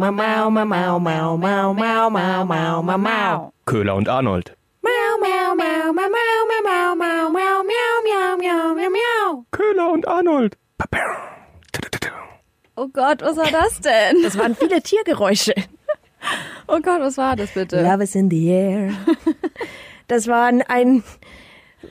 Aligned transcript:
mau, 0.00 0.50
mau, 0.50 0.50
mau, 0.50 0.98
mau, 0.98 0.98
mau, 0.98 1.36
mau, 1.36 1.74
mau, 1.74 2.10
mau, 2.10 2.44
mau, 2.44 2.82
mau, 2.82 2.98
mau. 2.98 3.52
Köhler 3.66 3.94
und 3.94 4.08
Arnold. 4.08 4.56
Mau, 4.82 5.18
mau, 5.20 5.54
mau, 5.54 5.92
mau, 5.92 6.08
mau, 6.08 6.40
mau, 6.64 6.94
mau, 6.94 6.94
mau, 6.96 7.28
mau, 7.30 7.62
miau, 7.62 8.36
miau, 8.40 8.74
miau, 8.74 8.90
miau. 8.90 9.44
Köhler 9.52 9.92
und 9.92 10.08
Arnold. 10.08 10.56
Oh 12.76 12.88
Gott, 12.88 13.20
was 13.20 13.36
war 13.36 13.50
das 13.50 13.80
denn? 13.80 14.22
Das 14.22 14.38
waren 14.38 14.54
viele 14.54 14.80
Tiergeräusche. 14.80 15.52
Oh 16.66 16.80
Gott, 16.80 17.00
was 17.00 17.18
war 17.18 17.36
das 17.36 17.50
bitte? 17.52 17.82
Love 17.82 18.02
is 18.02 18.14
in 18.14 18.30
the 18.30 18.48
air. 18.50 18.92
Das 20.08 20.26
waren 20.28 20.62
ein. 20.62 21.02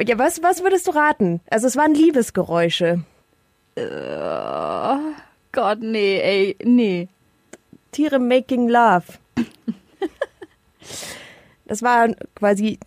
Ja, 0.03 0.17
was, 0.17 0.41
was 0.41 0.63
würdest 0.63 0.87
du 0.87 0.91
raten? 0.91 1.41
Also, 1.49 1.67
es 1.67 1.75
waren 1.77 1.93
Liebesgeräusche. 1.93 3.03
Gott, 5.51 5.79
nee, 5.81 6.19
ey, 6.19 6.55
nee. 6.63 7.07
Tiere 7.91 8.19
making 8.19 8.69
love. 8.69 9.05
Das 11.65 11.81
war 11.81 12.09
quasi 12.35 12.79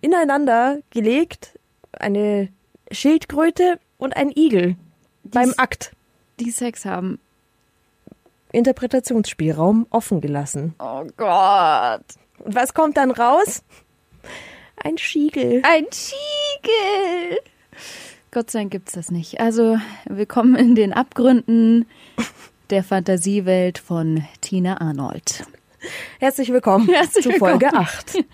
ineinander 0.00 0.80
gelegt 0.90 1.58
eine 1.92 2.48
Schildkröte 2.90 3.78
und 3.98 4.16
ein 4.16 4.30
Igel 4.34 4.76
beim 5.24 5.54
Akt. 5.56 5.92
Die 6.40 6.50
Sex 6.50 6.84
haben. 6.84 7.18
Interpretationsspielraum 8.52 9.86
offen 9.90 10.20
gelassen. 10.20 10.74
Oh 10.78 11.04
Gott. 11.16 12.04
Und 12.38 12.54
was 12.54 12.74
kommt 12.74 12.96
dann 12.96 13.10
raus? 13.10 13.62
Ein 14.82 14.98
Schiegel. 14.98 15.62
Ein 15.64 15.86
Schiegel. 15.92 17.38
Gott 18.30 18.50
sei 18.50 18.60
Dank 18.60 18.72
gibt's 18.72 18.92
das 18.92 19.10
nicht. 19.10 19.40
Also, 19.40 19.78
willkommen 20.04 20.56
in 20.56 20.74
den 20.74 20.92
Abgründen 20.92 21.86
der 22.70 22.82
Fantasiewelt 22.82 23.78
von 23.78 24.24
Tina 24.40 24.80
Arnold. 24.80 25.44
Herzlich 26.18 26.52
willkommen 26.52 26.88
Herzlich 26.88 27.24
zu 27.24 27.30
willkommen. 27.30 27.60
Folge 27.60 27.72
8. 27.76 28.24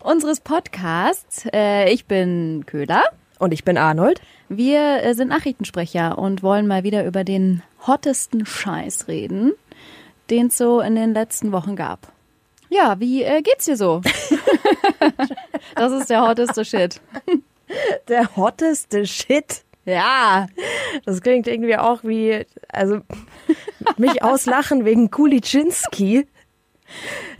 Unseres 0.00 0.40
Podcasts. 0.40 1.46
Äh, 1.52 1.92
ich 1.92 2.06
bin 2.06 2.64
Köhler. 2.66 3.04
Und 3.38 3.52
ich 3.52 3.64
bin 3.64 3.78
Arnold. 3.78 4.20
Wir 4.48 5.02
äh, 5.02 5.14
sind 5.14 5.28
Nachrichtensprecher 5.28 6.18
und 6.18 6.42
wollen 6.42 6.66
mal 6.66 6.82
wieder 6.82 7.04
über 7.04 7.22
den 7.22 7.62
hottesten 7.86 8.46
Scheiß 8.46 9.06
reden, 9.08 9.52
den 10.30 10.48
es 10.48 10.58
so 10.58 10.80
in 10.80 10.96
den 10.96 11.14
letzten 11.14 11.52
Wochen 11.52 11.76
gab. 11.76 12.12
Ja, 12.68 12.98
wie 12.98 13.22
äh, 13.22 13.42
geht's 13.42 13.66
dir 13.66 13.76
so? 13.76 14.02
das 15.76 15.92
ist 15.92 16.10
der 16.10 16.26
hotteste 16.26 16.64
Shit. 16.64 17.00
Der 18.08 18.36
hotteste 18.36 19.06
Shit. 19.06 19.64
Ja. 19.86 20.48
Das 21.04 21.20
klingt 21.22 21.46
irgendwie 21.46 21.76
auch 21.76 22.04
wie, 22.04 22.44
also 22.68 22.98
mich 23.96 24.22
auslachen 24.22 24.84
wegen 24.84 25.10
Kulitschinski. 25.10 26.26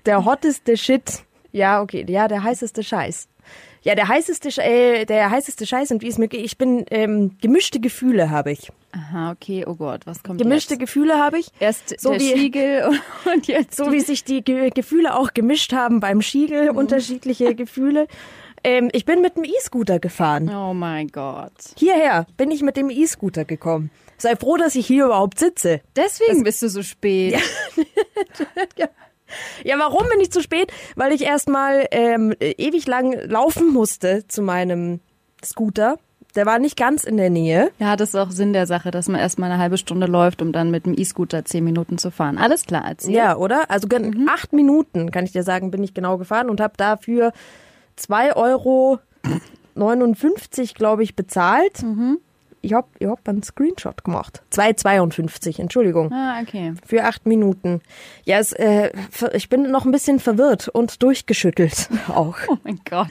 Der 0.06 0.24
hotteste 0.24 0.76
Shit. 0.76 1.22
Ja, 1.52 1.82
okay, 1.82 2.04
ja, 2.08 2.28
der 2.28 2.42
heißeste 2.42 2.82
Scheiß. 2.82 3.28
Ja, 3.82 3.94
der 3.94 4.08
heißeste, 4.08 4.48
äh, 4.62 5.04
der 5.04 5.30
heißeste 5.30 5.64
Scheiß 5.66 5.92
und 5.92 6.02
wie 6.02 6.08
es 6.08 6.18
mir 6.18 6.26
geht, 6.26 6.44
ich 6.44 6.58
bin, 6.58 6.84
ähm, 6.90 7.36
gemischte 7.40 7.78
Gefühle 7.78 8.30
habe 8.30 8.50
ich. 8.50 8.72
Aha, 8.90 9.30
okay, 9.30 9.64
oh 9.66 9.74
Gott, 9.76 10.06
was 10.06 10.24
kommt 10.24 10.40
Gemischte 10.40 10.74
jetzt? 10.74 10.80
Gefühle 10.80 11.18
habe 11.22 11.38
ich. 11.38 11.48
Erst 11.60 12.00
so 12.00 12.10
der 12.10 12.20
wie- 12.20 12.36
Schiegel 12.36 12.90
und 13.32 13.46
jetzt 13.46 13.76
So 13.76 13.92
wie 13.92 14.00
sich 14.00 14.24
die 14.24 14.42
Ge 14.42 14.70
Gefühle 14.70 15.14
auch 15.14 15.34
gemischt 15.34 15.72
haben 15.72 16.00
beim 16.00 16.20
Schiegel, 16.20 16.70
unterschiedliche 16.70 17.54
Gefühle. 17.54 18.08
Ähm, 18.66 18.88
ich 18.92 19.04
bin 19.04 19.20
mit 19.22 19.36
dem 19.36 19.44
E-Scooter 19.44 20.00
gefahren. 20.00 20.48
Oh 20.52 20.74
mein 20.74 21.06
Gott. 21.08 21.52
Hierher 21.76 22.26
bin 22.36 22.50
ich 22.50 22.62
mit 22.62 22.76
dem 22.76 22.90
E-Scooter 22.90 23.44
gekommen. 23.44 23.90
Sei 24.18 24.34
froh, 24.34 24.56
dass 24.56 24.74
ich 24.74 24.86
hier 24.86 25.04
überhaupt 25.06 25.38
sitze. 25.38 25.80
Deswegen 25.94 26.42
bist 26.42 26.62
du 26.62 26.68
so 26.68 26.82
spät. 26.82 27.38
Ja, 29.64 29.76
warum 29.78 30.08
bin 30.08 30.20
ich 30.20 30.30
zu 30.30 30.40
spät? 30.40 30.72
Weil 30.94 31.12
ich 31.12 31.22
erstmal 31.24 31.86
ähm, 31.90 32.32
ewig 32.40 32.86
lang 32.86 33.12
laufen 33.28 33.72
musste 33.72 34.24
zu 34.28 34.40
meinem 34.40 35.00
Scooter. 35.44 35.98
Der 36.36 36.46
war 36.46 36.60
nicht 36.60 36.76
ganz 36.76 37.02
in 37.02 37.16
der 37.16 37.28
Nähe. 37.30 37.72
Ja, 37.80 37.96
das 37.96 38.10
ist 38.10 38.14
auch 38.14 38.30
Sinn 38.30 38.52
der 38.52 38.66
Sache, 38.68 38.92
dass 38.92 39.08
man 39.08 39.20
erstmal 39.20 39.50
eine 39.50 39.60
halbe 39.60 39.78
Stunde 39.78 40.06
läuft, 40.06 40.42
um 40.42 40.52
dann 40.52 40.70
mit 40.70 40.86
dem 40.86 40.94
E-Scooter 40.96 41.44
zehen 41.44 41.64
Minuten 41.64 41.98
zu 41.98 42.12
fahren. 42.12 42.38
Alles 42.38 42.66
klar, 42.66 42.84
erzähl. 42.86 43.14
Ja, 43.14 43.36
oder? 43.36 43.68
Also 43.68 43.88
gen- 43.88 44.28
acht 44.28 44.52
Minuten, 44.52 45.10
kann 45.10 45.24
ich 45.24 45.32
dir 45.32 45.42
sagen, 45.42 45.72
bin 45.72 45.82
ich 45.82 45.92
genau 45.92 46.18
gefahren 46.18 46.48
und 46.48 46.60
habe 46.60 46.74
dafür 46.76 47.32
2,59 47.98 48.36
Euro, 48.36 48.98
glaube 50.74 51.02
ich, 51.02 51.16
bezahlt. 51.16 51.82
Ich 52.66 52.72
hab, 52.72 52.88
ich 52.98 53.06
hab 53.06 53.28
einen 53.28 53.44
Screenshot 53.44 54.02
gemacht. 54.02 54.42
2,52, 54.52 55.60
Entschuldigung. 55.60 56.12
Ah, 56.12 56.40
okay. 56.42 56.74
Für 56.84 57.04
acht 57.04 57.24
Minuten. 57.24 57.80
Ja, 58.24 58.40
es, 58.40 58.52
äh, 58.52 58.90
ich 59.34 59.48
bin 59.48 59.70
noch 59.70 59.84
ein 59.84 59.92
bisschen 59.92 60.18
verwirrt 60.18 60.66
und 60.66 61.00
durchgeschüttelt 61.00 61.88
auch. 62.08 62.36
Oh 62.48 62.56
mein 62.64 62.80
Gott. 62.90 63.06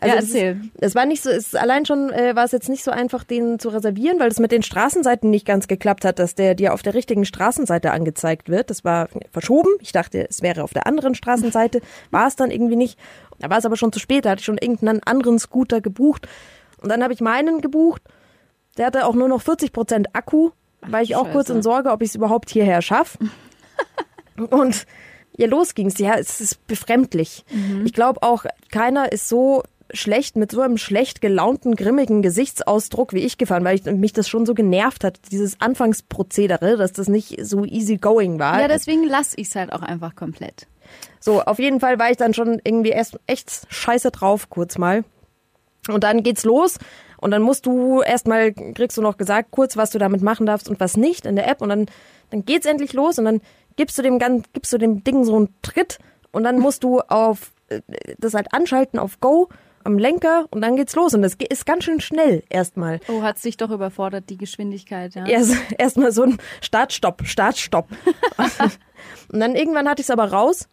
Also 0.00 0.14
ja, 0.14 0.20
es, 0.20 0.26
erzähl. 0.26 0.60
ist, 0.62 0.70
es 0.80 0.94
war 0.94 1.06
nicht 1.06 1.24
so, 1.24 1.30
es 1.30 1.56
allein 1.56 1.86
schon 1.86 2.12
äh, 2.12 2.36
war 2.36 2.44
es 2.44 2.52
jetzt 2.52 2.68
nicht 2.68 2.84
so 2.84 2.92
einfach, 2.92 3.24
den 3.24 3.58
zu 3.58 3.70
reservieren, 3.70 4.20
weil 4.20 4.28
es 4.28 4.38
mit 4.38 4.52
den 4.52 4.62
Straßenseiten 4.62 5.28
nicht 5.28 5.44
ganz 5.44 5.66
geklappt 5.66 6.04
hat, 6.04 6.20
dass 6.20 6.36
der 6.36 6.54
dir 6.54 6.72
auf 6.72 6.82
der 6.82 6.94
richtigen 6.94 7.24
Straßenseite 7.24 7.90
angezeigt 7.90 8.48
wird. 8.48 8.70
Das 8.70 8.84
war 8.84 9.08
verschoben. 9.32 9.70
Ich 9.80 9.90
dachte, 9.90 10.24
es 10.30 10.40
wäre 10.40 10.62
auf 10.62 10.72
der 10.72 10.86
anderen 10.86 11.16
Straßenseite, 11.16 11.80
war 12.12 12.28
es 12.28 12.36
dann 12.36 12.52
irgendwie 12.52 12.76
nicht. 12.76 12.96
Da 13.40 13.50
war 13.50 13.58
es 13.58 13.64
aber 13.64 13.76
schon 13.76 13.92
zu 13.92 13.98
spät. 13.98 14.24
Da 14.24 14.30
hatte 14.30 14.38
ich 14.38 14.46
schon 14.46 14.58
irgendeinen 14.58 15.02
anderen 15.02 15.40
Scooter 15.40 15.80
gebucht 15.80 16.28
und 16.80 16.90
dann 16.90 17.02
habe 17.02 17.12
ich 17.12 17.20
meinen 17.20 17.60
gebucht. 17.60 18.02
Der 18.76 18.86
hatte 18.86 19.06
auch 19.06 19.14
nur 19.14 19.28
noch 19.28 19.42
40 19.42 19.72
Prozent 19.72 20.14
Akku, 20.14 20.50
war 20.82 21.02
ich 21.02 21.16
auch 21.16 21.30
kurz 21.30 21.48
Scheiße. 21.48 21.58
in 21.58 21.62
Sorge, 21.62 21.90
ob 21.90 22.02
ich 22.02 22.10
es 22.10 22.14
überhaupt 22.14 22.50
hierher 22.50 22.82
schaffe. 22.82 23.18
Und 24.50 24.86
ja, 25.36 25.46
los 25.46 25.74
ging's. 25.74 25.98
Ja, 25.98 26.14
es 26.16 26.40
ist 26.40 26.66
befremdlich. 26.66 27.44
Ich 27.84 27.92
glaube 27.92 28.22
auch, 28.22 28.44
keiner 28.70 29.12
ist 29.12 29.28
so 29.28 29.62
schlecht, 29.92 30.36
mit 30.36 30.52
so 30.52 30.60
einem 30.60 30.78
schlecht 30.78 31.20
gelaunten, 31.20 31.74
grimmigen 31.74 32.22
Gesichtsausdruck 32.22 33.12
wie 33.12 33.20
ich 33.20 33.38
gefahren, 33.38 33.64
weil 33.64 33.76
ich, 33.76 33.84
mich 33.84 34.12
das 34.12 34.28
schon 34.28 34.46
so 34.46 34.54
genervt 34.54 35.04
hat, 35.04 35.18
dieses 35.30 35.60
Anfangsprozedere, 35.60 36.76
dass 36.76 36.92
das 36.92 37.08
nicht 37.08 37.44
so 37.44 37.64
easy 37.64 37.96
going 37.96 38.38
war. 38.38 38.60
Ja, 38.60 38.68
deswegen 38.68 39.04
lass 39.04 39.36
ich's 39.36 39.54
halt 39.54 39.72
auch 39.72 39.82
einfach 39.82 40.14
komplett. 40.14 40.66
So, 41.18 41.42
auf 41.42 41.58
jeden 41.58 41.80
Fall 41.80 41.98
war 41.98 42.10
ich 42.10 42.16
dann 42.16 42.34
schon 42.34 42.60
irgendwie 42.64 42.90
erst 42.90 43.18
echt 43.26 43.66
scheiße 43.68 44.10
drauf, 44.10 44.50
kurz 44.50 44.78
mal. 44.78 45.04
Und 45.88 46.04
dann 46.04 46.22
geht's 46.22 46.44
los. 46.44 46.78
Und 47.20 47.30
dann 47.32 47.42
musst 47.42 47.66
du 47.66 48.00
erstmal, 48.02 48.52
kriegst 48.52 48.96
du 48.96 49.02
noch 49.02 49.16
gesagt, 49.16 49.50
kurz, 49.50 49.76
was 49.76 49.90
du 49.90 49.98
damit 49.98 50.22
machen 50.22 50.46
darfst 50.46 50.68
und 50.68 50.80
was 50.80 50.96
nicht 50.96 51.26
in 51.26 51.36
der 51.36 51.48
App. 51.48 51.60
Und 51.60 51.68
dann, 51.68 51.86
dann 52.30 52.44
geht's 52.44 52.66
endlich 52.66 52.92
los 52.92 53.18
und 53.18 53.24
dann 53.26 53.40
gibst 53.76 53.98
du 53.98 54.02
dem, 54.02 54.18
Gan- 54.18 54.42
gibst 54.52 54.72
du 54.72 54.78
dem 54.78 55.04
Ding 55.04 55.24
so 55.24 55.36
einen 55.36 55.54
Tritt 55.62 55.98
und 56.32 56.44
dann 56.44 56.58
musst 56.58 56.82
du 56.84 57.00
auf, 57.00 57.52
äh, 57.68 57.80
das 58.18 58.34
halt 58.34 58.52
anschalten 58.54 58.98
auf 58.98 59.20
Go 59.20 59.48
am 59.84 59.98
Lenker 59.98 60.46
und 60.50 60.60
dann 60.60 60.76
geht's 60.76 60.94
los. 60.94 61.14
Und 61.14 61.22
das 61.22 61.34
ist 61.48 61.64
ganz 61.66 61.84
schön 61.84 62.00
schnell 62.00 62.42
erstmal. 62.50 63.00
Oh, 63.08 63.22
hat's 63.22 63.42
dich 63.42 63.56
doch 63.56 63.70
überfordert, 63.70 64.24
die 64.28 64.36
Geschwindigkeit, 64.36 65.14
ja? 65.14 65.26
Erst 65.26 65.54
erstmal 65.78 66.12
so 66.12 66.22
ein 66.24 66.38
Start, 66.60 66.92
Stopp, 66.92 67.22
Start, 67.26 67.56
Stopp. 67.58 67.88
und 69.32 69.40
dann 69.40 69.54
irgendwann 69.54 69.88
hatte 69.88 70.00
ich 70.00 70.06
es 70.06 70.10
aber 70.10 70.30
raus. 70.32 70.68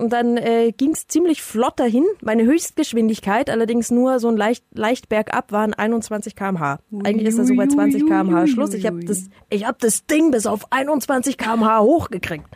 Und 0.00 0.14
dann 0.14 0.38
äh, 0.38 0.72
ging 0.72 0.92
es 0.92 1.06
ziemlich 1.08 1.42
flott 1.42 1.78
dahin. 1.78 2.06
Meine 2.22 2.44
Höchstgeschwindigkeit, 2.44 3.50
allerdings 3.50 3.90
nur 3.90 4.18
so 4.18 4.28
ein 4.28 4.36
leicht, 4.38 4.64
leicht 4.72 5.10
bergab, 5.10 5.52
waren 5.52 5.74
21 5.74 6.34
km/h. 6.34 6.78
Eigentlich 7.04 7.28
ist 7.28 7.38
das 7.38 7.48
so 7.48 7.54
bei 7.54 7.66
20 7.66 8.06
km/h 8.06 8.46
Schluss. 8.46 8.72
Ich 8.72 8.86
habe 8.86 9.04
das, 9.04 9.28
ich 9.50 9.66
hab 9.66 9.78
das 9.78 10.06
Ding 10.06 10.30
bis 10.30 10.46
auf 10.46 10.72
21 10.72 11.36
km/h 11.36 11.80
hochgekriegt. 11.80 12.46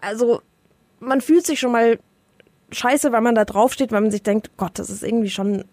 Also, 0.00 0.42
man 0.98 1.20
fühlt 1.20 1.46
sich 1.46 1.60
schon 1.60 1.70
mal 1.70 2.00
scheiße, 2.72 3.12
weil 3.12 3.20
man 3.20 3.36
da 3.36 3.44
draufsteht, 3.44 3.92
weil 3.92 4.00
man 4.00 4.10
sich 4.10 4.24
denkt, 4.24 4.56
Gott, 4.56 4.80
das 4.80 4.90
ist 4.90 5.04
irgendwie 5.04 5.30
schon 5.30 5.64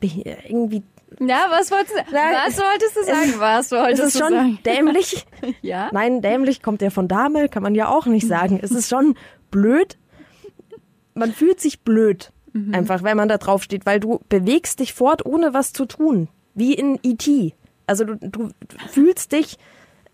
irgendwie 0.00 0.82
Ja, 1.20 1.46
was 1.50 1.70
wolltest 1.70 1.94
du, 1.96 2.12
Nein, 2.12 2.34
was 2.44 2.58
wolltest 2.58 2.96
du 2.96 3.04
sagen? 3.04 3.34
Was 3.38 3.66
es 3.66 3.72
wolltest 3.72 4.02
ist 4.02 4.14
du 4.14 4.18
schon 4.18 4.32
sagen? 4.32 4.58
dämlich. 4.64 5.26
Ja? 5.62 5.88
Nein, 5.92 6.22
dämlich 6.22 6.62
kommt 6.62 6.82
ja 6.82 6.90
von 6.90 7.08
Dame, 7.08 7.48
kann 7.48 7.62
man 7.62 7.74
ja 7.74 7.88
auch 7.88 8.06
nicht 8.06 8.26
sagen. 8.26 8.58
Es 8.62 8.70
ist 8.70 8.88
schon 8.88 9.14
blöd. 9.50 9.98
Man 11.14 11.32
fühlt 11.32 11.60
sich 11.60 11.82
blöd. 11.82 12.32
Einfach, 12.70 13.02
wenn 13.02 13.16
man 13.16 13.28
da 13.28 13.36
drauf 13.36 13.64
steht, 13.64 13.84
weil 13.84 13.98
du 13.98 14.20
bewegst 14.28 14.78
dich 14.78 14.94
fort, 14.94 15.26
ohne 15.26 15.54
was 15.54 15.72
zu 15.72 15.86
tun. 15.86 16.28
Wie 16.54 16.72
in 16.72 17.00
E.T. 17.02 17.52
Also 17.88 18.04
du, 18.04 18.14
du 18.14 18.50
fühlst 18.90 19.32
dich, 19.32 19.58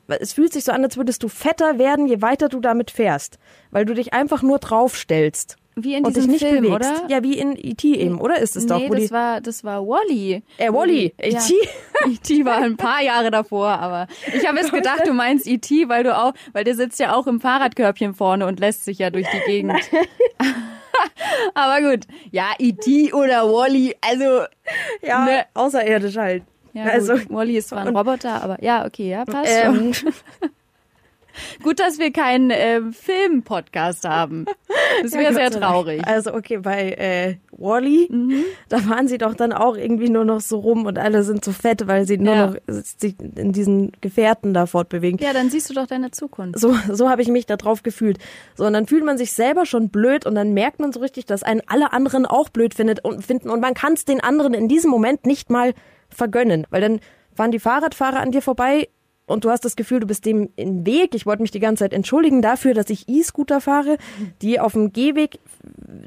es 0.09 0.33
fühlt 0.33 0.55
sich 0.55 0.65
so 0.65 0.73
an, 0.73 0.83
als 0.83 0.97
würdest 0.97 1.23
du 1.23 1.29
fetter 1.29 1.79
werden, 1.79 2.07
je 2.07 2.23
weiter 2.23 2.49
du 2.49 2.61
damit 2.61 2.91
fährst. 2.91 3.39
Weil 3.71 3.85
du 3.85 3.93
dich 3.93 4.15
einfach 4.15 4.41
nur 4.41 4.59
draufstellst. 4.59 5.57
Wie 5.77 5.95
in 5.95 6.05
diesem 6.05 6.31
nicht 6.31 6.41
Film, 6.45 6.63
bewegst. 6.65 6.91
oder? 6.91 7.07
Ja, 7.09 7.23
wie 7.23 7.39
in 7.39 7.57
E.T. 7.57 7.95
eben, 7.95 8.21
oder 8.21 8.39
ist 8.39 8.57
es 8.57 8.67
doch? 8.67 8.79
nee, 8.79 8.89
Wo 8.91 8.95
das 8.95 9.05
die, 9.05 9.11
war, 9.13 9.41
das 9.41 9.65
war 9.65 9.87
Wally. 9.87 10.43
äh, 10.59 10.73
Wally, 10.73 11.15
Ja. 11.23 11.39
E.T. 11.39 11.55
E.T. 12.11 12.45
war 12.45 12.59
ein 12.59 12.77
paar 12.77 13.01
Jahre 13.03 13.31
davor, 13.31 13.69
aber 13.69 14.07
ich 14.37 14.47
habe 14.47 14.59
jetzt 14.59 14.73
gedacht, 14.73 15.07
du 15.07 15.13
meinst 15.13 15.47
E.T., 15.47 15.89
weil 15.89 16.03
du 16.05 16.17
auch, 16.17 16.33
weil 16.53 16.65
der 16.65 16.75
sitzt 16.75 16.99
ja 16.99 17.15
auch 17.15 17.27
im 17.27 17.41
Fahrradkörbchen 17.41 18.15
vorne 18.15 18.47
und 18.47 18.59
lässt 18.61 18.85
sich 18.85 18.99
ja 18.99 19.11
durch 19.11 19.27
die 19.31 19.41
Gegend. 19.51 19.75
aber 21.55 21.91
gut, 21.91 22.07
ja, 22.31 22.47
E.T. 22.59 23.13
oder 23.13 23.45
Wally, 23.51 23.95
also 24.01 24.45
Ja, 25.03 25.25
Ne. 25.25 25.45
außerirdisch 25.55 26.17
halt. 26.17 26.43
ja, 26.73 26.85
also. 26.85 27.15
Wally 27.29 27.57
ist 27.59 27.69
zwar 27.69 27.87
ein 27.87 27.97
Roboter, 27.97 28.43
aber 28.43 28.63
ja, 28.63 28.85
okay, 28.87 29.11
ja, 29.11 29.25
passt 29.25 29.51
Ähm. 29.51 29.93
Gut, 31.63 31.81
dass 31.81 31.99
wir 31.99 32.13
keinen 32.13 32.51
äh, 32.51 32.81
Film-Podcast 32.93 34.09
haben. 34.09 34.47
Das 35.03 35.13
wäre 35.13 35.33
sehr 35.35 35.51
traurig. 35.51 36.07
Also 36.07 36.35
okay, 36.35 36.59
bei 36.59 36.91
äh, 36.93 37.37
Wally, 37.53 38.09
Mhm. 38.11 38.45
da 38.69 38.79
fahren 38.79 39.09
sie 39.09 39.19
doch 39.19 39.35
dann 39.35 39.53
auch 39.53 39.77
irgendwie 39.77 40.09
nur 40.09 40.25
noch 40.25 40.41
so 40.41 40.59
rum 40.59 40.87
und 40.87 40.99
alle 40.99 41.23
sind 41.23 41.45
so 41.45 41.53
fett, 41.53 41.87
weil 41.87 42.07
sie 42.07 42.19
nur 42.19 42.35
Ja. 42.35 42.47
noch 42.49 42.57
sich 42.69 43.15
in 43.37 43.53
diesen 43.53 43.93
Gefährten 44.01 44.55
da 44.55 44.67
fortbewegen. 44.67 45.19
Ja, 45.21 45.33
dann 45.33 45.51
siehst 45.51 45.69
du 45.71 45.75
doch 45.75 45.87
deine 45.87 46.11
Zukunft. 46.11 46.59
So, 46.59 46.75
so 46.93 47.09
habe 47.11 47.23
ich 47.23 47.29
mich 47.29 47.47
da 47.47 47.57
drauf 47.57 47.83
gefühlt. 47.83 48.19
So, 48.57 48.65
und 48.67 48.73
dann 48.73 48.87
fühlt 48.87 49.05
man 49.05 49.19
sich 49.19 49.33
selber 49.33 49.67
schon 49.67 49.89
blöd 49.91 50.27
und 50.27 50.35
dann 50.35 50.53
merkt 50.55 50.81
man 50.81 50.93
so 50.93 51.01
richtig, 51.01 51.27
dass 51.27 51.43
einen 51.43 51.63
alle 51.67 51.93
anderen 51.93 52.27
auch 52.27 52.49
blöd 52.49 52.75
findet 52.75 53.05
und 53.05 53.25
finden 53.25 53.51
und 53.51 53.61
man 53.61 53.75
kann 53.75 53.93
es 53.95 54.05
den 54.05 54.21
anderen 54.21 54.55
in 54.55 54.69
diesem 54.69 54.91
Moment 54.91 55.27
nicht 55.27 55.51
mal 55.51 55.75
vergönnen, 56.09 56.67
weil 56.71 56.81
dann 56.81 57.01
fahren 57.35 57.51
die 57.53 57.61
Fahrradfahrer 57.61 58.21
an 58.21 58.33
dir 58.33 58.43
vorbei 58.43 58.89
und 59.27 59.45
du 59.45 59.51
hast 59.51 59.65
das 59.65 59.77
Gefühl, 59.77 60.01
du 60.01 60.07
bist 60.07 60.25
dem 60.27 60.51
im 60.57 60.85
Weg. 60.87 61.15
Ich 61.15 61.25
wollte 61.27 61.43
mich 61.43 61.51
die 61.53 61.61
ganze 61.61 61.85
Zeit 61.85 61.93
entschuldigen 61.93 62.43
dafür, 62.43 62.75
dass 62.75 62.91
ich 62.91 63.09
E-Scooter 63.09 63.61
fahre. 63.61 63.97
Die 64.43 64.59
auf 64.59 64.73
dem 64.73 64.93
Gehweg, 64.93 65.39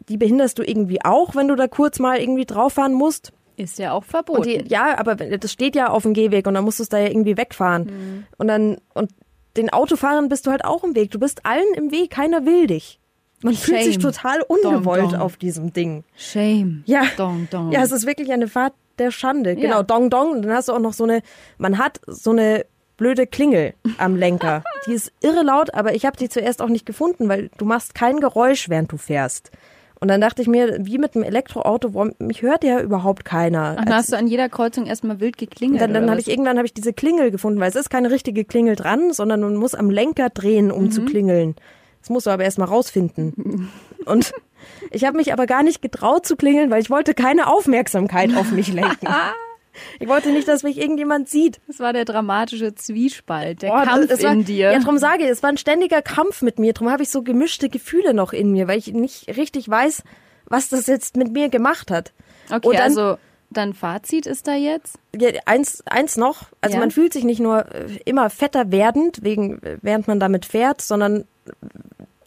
die 0.10 0.18
behinderst 0.18 0.60
du 0.60 0.64
irgendwie 0.64 1.04
auch, 1.04 1.36
wenn 1.36 1.48
du 1.48 1.56
da 1.56 1.68
kurz 1.68 2.00
mal 2.00 2.20
irgendwie 2.20 2.46
drauf 2.46 2.74
fahren 2.74 2.94
musst. 2.94 3.32
Ist 3.56 3.78
ja 3.80 3.92
auch 3.94 4.04
verboten. 4.04 4.44
die, 4.44 4.64
ja, 4.68 4.98
aber 4.98 5.16
das 5.16 5.52
steht 5.52 5.76
ja 5.76 5.90
auf 5.90 6.04
dem 6.04 6.14
Gehweg 6.14 6.48
und 6.48 6.56
dann 6.56 6.64
musst 6.66 6.80
du 6.80 6.84
es 6.84 6.90
da 6.90 6.98
ja 6.98 7.08
irgendwie 7.08 7.38
wegfahren. 7.38 7.84
Mhm. 7.86 8.26
Und 8.38 8.48
dann, 8.48 8.78
und 8.94 9.12
den 9.56 9.70
Autofahrern 9.70 10.28
bist 10.28 10.48
du 10.48 10.52
halt 10.52 10.66
auch 10.66 10.84
im 10.84 10.96
Weg. 10.96 11.12
Du 11.12 11.20
bist 11.20 11.46
allen 11.46 11.74
im 11.76 11.92
Weg, 11.92 12.10
keiner 12.10 12.46
will 12.46 12.68
dich. 12.68 13.00
Man 13.44 13.54
fühlt 13.54 13.84
sich 13.84 13.96
Shame. 13.96 14.02
total 14.02 14.42
ungewollt 14.42 15.02
Dong, 15.04 15.12
dong. 15.12 15.22
auf 15.22 15.38
diesem 15.38 15.72
Ding. 15.72 16.04
Shame. 16.16 16.82
Ja. 16.88 17.04
Dong, 17.18 17.48
dong. 17.52 17.72
Ja, 17.72 17.84
es 17.84 17.92
ist 17.92 18.06
wirklich 18.08 18.32
eine 18.32 18.48
Fahrt 18.48 18.74
der 19.00 19.12
Schande. 19.12 19.56
Genau, 19.56 19.78
Ja. 19.78 19.84
Dong 19.84 20.10
Dong. 20.10 20.32
Und 20.32 20.42
dann 20.44 20.54
hast 20.54 20.70
du 20.70 20.74
auch 20.74 20.80
noch 20.80 20.94
so 20.94 21.04
eine, 21.04 21.22
man 21.58 21.78
hat 21.78 22.00
so 22.08 22.32
eine 22.32 22.66
blöde 22.98 23.28
Klingel 23.28 23.74
am 23.98 24.16
Lenker. 24.16 24.64
die 24.88 24.94
ist 24.94 25.12
irre 25.22 25.44
laut, 25.44 25.74
aber 25.74 25.96
ich 25.96 26.06
habe 26.06 26.18
die 26.18 26.30
zuerst 26.30 26.62
auch 26.62 26.70
nicht 26.70 26.86
gefunden, 26.86 27.28
weil 27.30 27.50
du 27.58 27.66
machst 27.66 27.96
kein 27.96 28.20
Geräusch, 28.20 28.70
während 28.70 28.92
du 28.92 28.98
fährst. 28.98 29.52
Und 30.00 30.10
dann 30.10 30.20
dachte 30.20 30.42
ich 30.42 30.50
mir, 30.50 30.80
wie 30.82 30.98
mit 30.98 31.16
einem 31.16 31.24
Elektroauto, 31.24 31.94
warum, 31.94 32.12
mich 32.20 32.42
hört 32.42 32.66
ja 32.66 32.82
überhaupt 32.82 33.24
keiner. 33.24 33.78
Ach, 33.80 33.86
dann 33.86 33.96
hast 33.96 34.12
du 34.12 34.18
an 34.18 34.28
jeder 34.28 34.50
Kreuzung 34.50 34.86
erstmal 34.86 35.22
wild 35.22 35.38
geklingelt. 35.38 35.82
Dann, 35.82 35.94
dann 35.94 36.10
habe 36.10 36.20
ich 36.20 36.30
irgendwann 36.30 36.58
habe 36.58 36.66
ich 36.66 36.74
diese 36.74 36.92
Klingel 36.92 37.32
gefunden, 37.32 37.60
weil 37.62 37.70
es 37.70 37.76
ist 37.78 37.90
keine 37.90 38.12
richtige 38.12 38.44
Klingel 38.44 38.76
dran, 38.76 39.14
sondern 39.14 39.40
man 39.40 39.56
muss 39.56 39.76
am 39.76 39.90
Lenker 39.90 40.30
drehen, 40.30 40.72
um 40.72 40.86
Mhm. 40.86 40.92
zu 40.92 41.06
klingeln. 41.06 41.56
Das 42.02 42.10
musst 42.10 42.26
du 42.26 42.32
aber 42.32 42.44
erst 42.44 42.58
mal 42.60 42.66
rausfinden. 42.66 43.70
Und 44.06 44.34
ich 44.92 45.06
habe 45.06 45.16
mich 45.16 45.32
aber 45.32 45.46
gar 45.46 45.64
nicht 45.64 45.82
getraut 45.82 46.26
zu 46.26 46.36
klingeln, 46.36 46.70
weil 46.70 46.82
ich 46.82 46.90
wollte 46.90 47.14
keine 47.14 47.48
Aufmerksamkeit 47.48 48.36
auf 48.36 48.52
mich 48.52 48.74
lenken. 48.74 49.08
Ich 50.00 50.08
wollte 50.08 50.32
nicht, 50.32 50.48
dass 50.48 50.64
mich 50.64 50.78
irgendjemand 50.78 51.30
sieht. 51.30 51.60
Das 51.68 51.80
war 51.80 51.94
der 51.94 52.06
dramatische 52.06 52.76
Zwiespalt, 52.76 53.62
der 53.62 53.74
Oh, 53.74 53.84
Kampf 53.84 54.10
es 54.12 54.24
war, 54.24 54.32
in 54.34 54.46
dir. 54.46 54.72
Ja, 54.72 54.80
darum 54.80 54.98
sage 54.98 55.24
ich, 55.24 55.30
es 55.30 55.42
war 55.44 55.50
ein 55.50 55.58
ständiger 55.58 56.02
Kampf 56.02 56.42
mit 56.42 56.60
mir. 56.60 56.74
Darum 56.74 56.90
habe 56.92 57.04
ich 57.04 57.10
so 57.10 57.22
gemischte 57.24 57.70
Gefühle 57.70 58.14
noch 58.14 58.34
in 58.34 58.52
mir, 58.52 58.68
weil 58.68 58.78
ich 58.80 58.88
nicht 58.94 59.28
richtig 59.36 59.68
weiß, 59.70 60.04
was 60.46 60.70
das 60.70 60.88
jetzt 60.88 61.16
mit 61.18 61.32
mir 61.32 61.50
gemacht 61.50 61.90
hat. 61.92 62.12
okay, 62.52 62.70
dann- 62.74 62.82
also 62.82 63.18
dein 63.50 63.74
Fazit 63.74 64.26
ist 64.26 64.48
da 64.48 64.56
jetzt? 64.56 64.96
Ja, 65.16 65.30
eins, 65.46 65.84
eins 65.86 66.18
noch. 66.18 66.48
Also 66.62 66.76
Ja. 66.76 66.80
man 66.80 66.90
fühlt 66.92 67.14
sich 67.14 67.24
nicht 67.24 67.40
nur 67.40 67.72
äh, 67.72 68.00
immer 68.06 68.30
fetter 68.32 68.72
werdend, 68.72 69.24
wegen, 69.24 69.62
während 69.82 70.08
man 70.08 70.20
damit 70.20 70.46
fährt, 70.46 70.82
sondern 70.82 71.26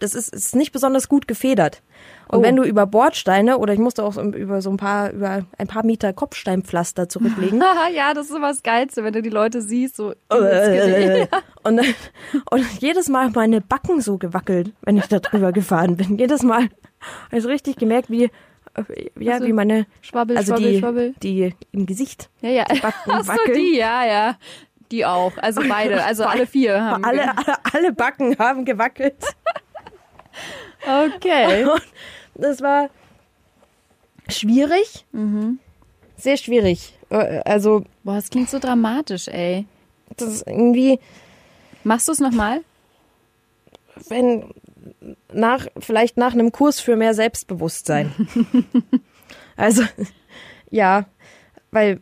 das 0.00 0.14
ist, 0.14 0.34
ist 0.34 0.54
nicht 0.56 0.72
besonders 0.72 1.08
gut 1.08 1.26
gefedert. 1.28 1.82
Und 2.28 2.40
Oh. 2.40 2.42
wenn 2.42 2.56
du 2.56 2.64
über 2.64 2.86
Bordsteine 2.86 3.58
oder 3.58 3.72
ich 3.72 3.78
musste 3.78 4.02
auch 4.04 4.12
so 4.14 4.20
über 4.22 4.60
so 4.60 4.70
ein 4.70 4.76
paar, 4.76 5.12
über 5.12 5.44
ein 5.58 5.66
paar 5.66 5.84
Meter 5.84 6.12
Kopfsteinpflaster 6.12 7.08
zurücklegen. 7.08 7.62
Haha, 7.64 7.88
ja, 7.88 8.14
das 8.14 8.26
ist 8.30 8.36
immer 8.36 8.48
das 8.48 8.62
Geilste, 8.62 9.04
wenn 9.04 9.12
du 9.12 9.22
die 9.22 9.30
Leute 9.30 9.62
siehst, 9.62 9.96
so 9.96 10.14
und, 11.62 11.80
und 12.50 12.80
jedes 12.80 13.08
Mal 13.08 13.26
haben 13.26 13.32
meine 13.34 13.60
Backen 13.60 14.00
so 14.00 14.18
gewackelt, 14.18 14.72
wenn 14.82 14.96
ich 14.96 15.06
da 15.06 15.18
drüber 15.20 15.52
gefahren 15.52 15.96
bin. 15.96 16.18
Jedes 16.18 16.42
Mal 16.42 16.68
habe 17.26 17.38
ich 17.38 17.44
richtig 17.46 17.76
gemerkt, 17.76 18.10
wie, 18.10 18.30
ja, 19.18 19.34
Also, 19.34 19.46
wie 19.46 19.52
meine, 19.52 19.86
Schwabbel, 20.02 20.36
also 20.36 20.54
schwabbel, 20.54 20.72
die, 20.72 20.78
schwabbel. 20.78 21.14
die 21.22 21.54
im 21.72 21.86
Gesicht. 21.86 22.28
Ja, 22.40 22.50
ja. 22.50 22.64
Backen 22.64 22.82
Ach 23.10 23.22
so, 23.22 23.28
wackeln. 23.28 23.54
die, 23.56 23.76
ja, 23.76 24.04
ja. 24.06 24.36
Die 24.92 25.04
auch. 25.04 25.32
Also 25.38 25.62
beide, 25.68 26.04
also 26.04 26.24
alle 26.24 26.46
vier 26.46 26.80
haben. 26.80 27.04
Alle, 27.04 27.36
alle, 27.36 27.56
alle 27.72 27.92
Backen 27.92 28.38
haben 28.38 28.64
gewackelt. 28.64 29.16
Okay. 30.86 31.64
Und 31.66 31.82
das 32.34 32.60
war 32.60 32.90
schwierig. 34.28 35.04
Sehr 36.16 36.36
schwierig. 36.36 36.94
Äh, 37.10 37.40
Also, 37.44 37.84
Boah, 38.04 38.16
das 38.16 38.30
klingt 38.30 38.50
so 38.50 38.58
dramatisch, 38.58 39.28
ey. 39.28 39.66
das 40.16 40.28
ist 40.28 40.46
irgendwie, 40.46 40.98
Machst 41.84 42.08
du 42.08 42.12
es 42.12 42.20
nochmal? 42.20 42.60
wenn 44.08 44.52
nach, 45.32 45.66
vielleicht 45.78 46.16
nach 46.16 46.32
einem 46.34 46.52
Kurs 46.52 46.80
für 46.80 46.96
mehr 46.96 47.14
Selbstbewusstsein. 47.14 48.12
also, 49.56 49.82
ja, 50.70 51.06
weil 51.70 52.00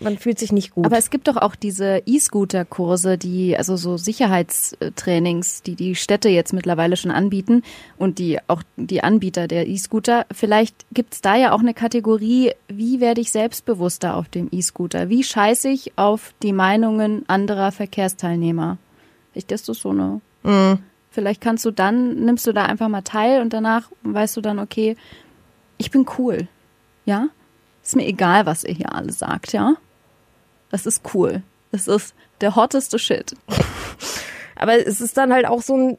man 0.00 0.18
fühlt 0.18 0.38
sich 0.38 0.52
nicht 0.52 0.72
gut. 0.72 0.84
Aber 0.84 0.98
es 0.98 1.10
gibt 1.10 1.28
doch 1.28 1.36
auch 1.36 1.54
diese 1.54 2.02
E-Scooter-Kurse, 2.04 3.16
die, 3.16 3.56
also 3.56 3.76
so 3.76 3.96
Sicherheitstrainings, 3.96 5.62
die 5.62 5.74
die 5.74 5.94
Städte 5.94 6.28
jetzt 6.28 6.52
mittlerweile 6.52 6.96
schon 6.96 7.10
anbieten 7.10 7.62
und 7.96 8.18
die 8.18 8.38
auch 8.46 8.62
die 8.76 9.02
Anbieter 9.02 9.48
der 9.48 9.66
E-Scooter. 9.66 10.26
Vielleicht 10.32 10.86
gibt's 10.92 11.22
da 11.22 11.36
ja 11.36 11.52
auch 11.52 11.60
eine 11.60 11.74
Kategorie, 11.74 12.52
wie 12.68 13.00
werde 13.00 13.20
ich 13.20 13.32
selbstbewusster 13.32 14.16
auf 14.16 14.28
dem 14.28 14.48
E-Scooter? 14.50 15.08
Wie 15.08 15.24
scheiße 15.24 15.68
ich 15.68 15.96
auf 15.96 16.34
die 16.42 16.52
Meinungen 16.52 17.24
anderer 17.28 17.72
Verkehrsteilnehmer? 17.72 18.78
Ich, 19.32 19.46
das 19.46 19.68
ist 19.68 19.80
so 19.80 19.90
eine. 19.90 20.20
Vielleicht 21.10 21.40
kannst 21.40 21.64
du 21.64 21.70
dann, 21.70 22.16
nimmst 22.26 22.46
du 22.46 22.52
da 22.52 22.66
einfach 22.66 22.88
mal 22.88 23.00
teil 23.00 23.40
und 23.40 23.54
danach 23.54 23.90
weißt 24.02 24.36
du 24.36 24.42
dann, 24.42 24.58
okay, 24.58 24.96
ich 25.78 25.90
bin 25.90 26.04
cool. 26.18 26.48
Ja? 27.06 27.28
Ist 27.82 27.96
mir 27.96 28.06
egal, 28.06 28.44
was 28.44 28.64
ihr 28.64 28.74
hier 28.74 28.94
alle 28.94 29.12
sagt, 29.12 29.54
ja? 29.54 29.76
Das 30.76 30.84
ist 30.84 31.14
cool. 31.14 31.42
Das 31.72 31.88
ist 31.88 32.14
der 32.42 32.54
hotteste 32.54 32.98
Shit. 32.98 33.34
Aber 34.56 34.74
es 34.86 35.00
ist 35.00 35.16
dann 35.16 35.32
halt 35.32 35.46
auch 35.46 35.62
so 35.62 35.74
ein, 35.74 35.98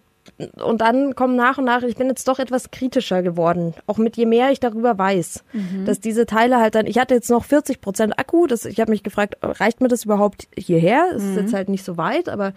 und 0.63 0.81
dann 0.81 1.15
kommen 1.15 1.35
nach 1.35 1.57
und 1.57 1.65
nach, 1.65 1.81
ich 1.81 1.95
bin 1.95 2.09
jetzt 2.09 2.27
doch 2.27 2.37
etwas 2.37 2.69
kritischer 2.69 3.23
geworden. 3.23 3.73
Auch 3.87 3.97
mit 3.97 4.17
je 4.17 4.27
mehr 4.27 4.51
ich 4.51 4.59
darüber 4.59 4.95
weiß, 4.95 5.43
dass 5.87 5.99
diese 5.99 6.27
Teile 6.27 6.57
halt 6.57 6.75
dann, 6.75 6.85
ich 6.85 6.99
hatte 6.99 7.15
jetzt 7.15 7.31
noch 7.31 7.43
40 7.43 7.81
Prozent 7.81 8.19
Akku, 8.19 8.45
das, 8.45 8.65
ich 8.65 8.79
habe 8.79 8.91
mich 8.91 9.01
gefragt, 9.01 9.37
reicht 9.41 9.81
mir 9.81 9.87
das 9.87 10.05
überhaupt 10.05 10.47
hierher? 10.55 11.07
Es 11.15 11.23
ist 11.23 11.37
jetzt 11.37 11.53
halt 11.55 11.69
nicht 11.69 11.83
so 11.83 11.97
weit, 11.97 12.29
aber 12.29 12.53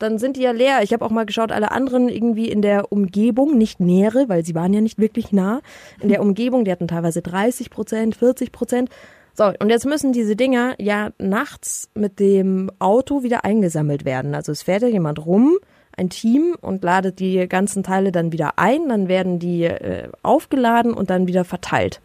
dann 0.00 0.18
sind 0.18 0.36
die 0.36 0.42
ja 0.42 0.50
leer. 0.50 0.82
Ich 0.82 0.92
habe 0.92 1.04
auch 1.04 1.10
mal 1.10 1.26
geschaut, 1.26 1.52
alle 1.52 1.70
anderen 1.70 2.08
irgendwie 2.08 2.48
in 2.48 2.60
der 2.60 2.90
Umgebung, 2.90 3.56
nicht 3.56 3.78
nähere, 3.78 4.28
weil 4.28 4.44
sie 4.44 4.56
waren 4.56 4.74
ja 4.74 4.80
nicht 4.80 4.98
wirklich 4.98 5.30
nah, 5.30 5.60
in 6.00 6.08
der 6.08 6.20
Umgebung, 6.22 6.64
die 6.64 6.72
hatten 6.72 6.88
teilweise 6.88 7.22
30 7.22 7.70
Prozent, 7.70 8.16
40 8.16 8.50
Prozent. 8.50 8.90
So, 9.34 9.44
und 9.44 9.70
jetzt 9.70 9.86
müssen 9.86 10.12
diese 10.12 10.36
Dinger 10.36 10.74
ja 10.78 11.10
nachts 11.18 11.88
mit 11.94 12.20
dem 12.20 12.70
Auto 12.78 13.22
wieder 13.22 13.44
eingesammelt 13.44 14.04
werden. 14.04 14.34
Also 14.34 14.52
es 14.52 14.62
fährt 14.62 14.82
ja 14.82 14.88
jemand 14.88 15.24
rum, 15.24 15.56
ein 15.96 16.10
Team, 16.10 16.54
und 16.60 16.84
ladet 16.84 17.18
die 17.18 17.48
ganzen 17.48 17.82
Teile 17.82 18.12
dann 18.12 18.32
wieder 18.32 18.58
ein, 18.58 18.88
dann 18.88 19.08
werden 19.08 19.38
die 19.38 19.64
äh, 19.64 20.08
aufgeladen 20.22 20.92
und 20.94 21.10
dann 21.10 21.26
wieder 21.26 21.44
verteilt. 21.44 22.00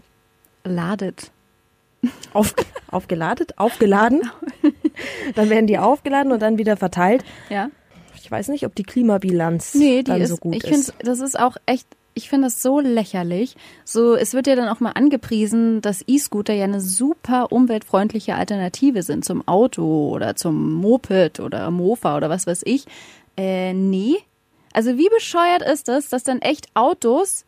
Ladet. 0.64 1.32
Auf, 2.34 2.54
aufgeladet? 2.90 3.58
Aufgeladen. 3.58 4.22
dann 5.36 5.50
werden 5.50 5.68
die 5.68 5.78
aufgeladen 5.78 6.32
und 6.32 6.42
dann 6.42 6.58
wieder 6.58 6.78
verteilt. 6.78 7.24
Ja? 7.50 7.70
Ich 8.16 8.30
weiß 8.30 8.50
nicht, 8.50 8.66
ob 8.66 8.76
die 8.76 8.84
Klimabilanz 8.84 9.74
Nee, 9.74 10.00
die 10.00 10.12
dann 10.12 10.22
ist, 10.22 10.30
so 10.30 10.38
gut 10.38 10.56
ich 10.56 10.64
ist. 10.66 10.92
finde, 10.92 11.06
das 11.10 11.20
ist 11.20 11.40
auch 11.40 11.56
echt, 11.66 11.88
ich 12.18 12.30
finde 12.30 12.48
das 12.48 12.62
so 12.62 12.80
lächerlich. 12.82 13.56
So, 13.86 14.16
es 14.16 14.34
wird 14.34 14.48
ja 14.48 14.56
dann 14.56 14.68
auch 14.68 14.80
mal 14.82 14.92
angepriesen, 14.92 15.80
dass 15.82 16.04
E-Scooter 16.06 16.54
ja 16.54 16.66
eine 16.66 16.82
super 16.82 17.52
umweltfreundliche 17.52 18.36
Alternative 18.36 19.04
sind 19.04 19.24
zum 19.24 19.48
Auto 19.48 20.10
oder 20.10 20.36
zum 20.36 20.74
Moped 20.74 21.40
oder 21.40 21.72
Mofa 21.72 22.18
oder 22.18 22.30
was 22.30 22.46
weiß 22.48 22.64
ich. 22.66 22.86
Äh, 23.38 23.74
nee. 23.74 24.18
Also 24.74 24.98
wie 24.98 25.10
bescheuert 25.10 25.62
ist 25.62 25.88
es, 25.90 26.10
dass 26.10 26.24
dann 26.24 26.40
echt 26.42 26.68
Autos 26.74 27.46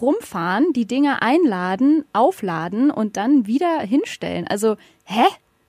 rumfahren, 0.00 0.72
die 0.74 0.86
Dinger 0.86 1.22
einladen, 1.22 2.04
aufladen 2.12 2.90
und 2.90 3.16
dann 3.16 3.46
wieder 3.46 3.80
hinstellen? 3.80 4.46
Also, 4.48 4.76
hä? 5.04 5.24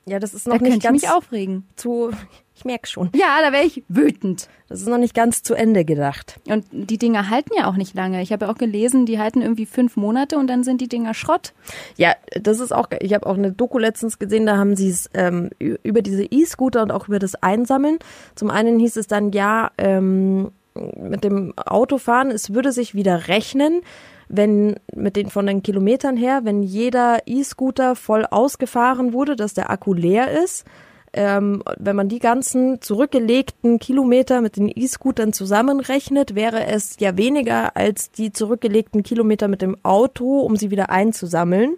Ja, 0.05 0.19
das 0.19 0.33
ist 0.33 0.47
Da 0.47 0.51
noch 0.51 0.57
könnte 0.59 0.73
nicht 0.75 0.85
ich 0.85 0.91
mich 0.91 1.01
ganz 1.03 1.15
aufregen. 1.15 1.65
zu. 1.75 2.11
Ich 2.55 2.65
merke 2.65 2.87
schon. 2.87 3.09
Ja, 3.15 3.39
da 3.41 3.51
wäre 3.51 3.65
ich 3.65 3.83
wütend. 3.87 4.47
Das 4.69 4.79
ist 4.79 4.87
noch 4.87 4.97
nicht 4.99 5.15
ganz 5.15 5.41
zu 5.41 5.55
Ende 5.55 5.85
gedacht. 5.85 6.39
Und 6.47 6.65
die 6.71 6.97
Dinger 6.97 7.29
halten 7.29 7.51
ja 7.57 7.67
auch 7.67 7.75
nicht 7.75 7.95
lange. 7.95 8.21
Ich 8.21 8.31
habe 8.31 8.45
ja 8.45 8.51
auch 8.51 8.57
gelesen, 8.57 9.05
die 9.05 9.19
halten 9.19 9.41
irgendwie 9.41 9.65
fünf 9.65 9.97
Monate 9.97 10.37
und 10.37 10.47
dann 10.47 10.63
sind 10.63 10.79
die 10.79 10.87
Dinger 10.87 11.13
Schrott. 11.13 11.53
Ja, 11.97 12.13
das 12.39 12.59
ist 12.59 12.71
auch. 12.71 12.89
Ich 12.99 13.13
habe 13.13 13.25
auch 13.25 13.37
eine 13.37 13.51
Doku 13.51 13.79
letztens 13.79 14.19
gesehen. 14.19 14.45
Da 14.45 14.57
haben 14.57 14.75
sie 14.75 14.89
es 14.89 15.09
ähm, 15.15 15.49
über 15.59 16.01
diese 16.01 16.25
E-Scooter 16.25 16.83
und 16.83 16.91
auch 16.91 17.07
über 17.07 17.19
das 17.19 17.35
Einsammeln. 17.35 17.97
Zum 18.35 18.51
einen 18.51 18.79
hieß 18.79 18.97
es 18.97 19.07
dann 19.07 19.31
ja 19.31 19.71
ähm, 19.79 20.51
mit 20.75 21.23
dem 21.23 21.53
Autofahren, 21.57 22.31
es 22.31 22.53
würde 22.53 22.71
sich 22.71 22.95
wieder 22.95 23.27
rechnen, 23.27 23.81
wenn 24.27 24.75
mit 24.93 25.15
den 25.15 25.29
von 25.29 25.45
den 25.45 25.63
Kilometern 25.63 26.17
her, 26.17 26.41
wenn 26.43 26.63
jeder 26.63 27.19
E-Scooter 27.25 27.95
voll 27.95 28.25
ausgefahren 28.25 29.13
wurde, 29.13 29.35
dass 29.35 29.53
der 29.53 29.69
Akku 29.69 29.93
leer 29.93 30.31
ist. 30.43 30.65
Ähm, 31.13 31.63
wenn 31.77 31.95
man 31.95 32.09
die 32.09 32.19
ganzen 32.19 32.81
zurückgelegten 32.81 33.79
Kilometer 33.79 34.41
mit 34.41 34.57
den 34.57 34.71
E-Scootern 34.73 35.31
zusammenrechnet, 35.31 36.35
wäre 36.35 36.65
es 36.65 36.97
ja 36.99 37.17
weniger 37.17 37.77
als 37.77 38.11
die 38.11 38.33
zurückgelegten 38.33 39.03
Kilometer 39.03 39.47
mit 39.47 39.61
dem 39.61 39.77
Auto, 39.83 40.39
um 40.39 40.55
sie 40.55 40.71
wieder 40.71 40.89
einzusammeln. 40.89 41.75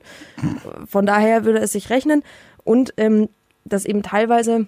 Von 0.88 1.06
daher 1.06 1.44
würde 1.46 1.60
es 1.60 1.74
sich 1.74 1.89
rechnen. 1.89 2.24
Und 2.63 2.94
ähm, 2.98 3.30
dass 3.65 3.86
eben 3.86 4.04
teilweise 4.04 4.68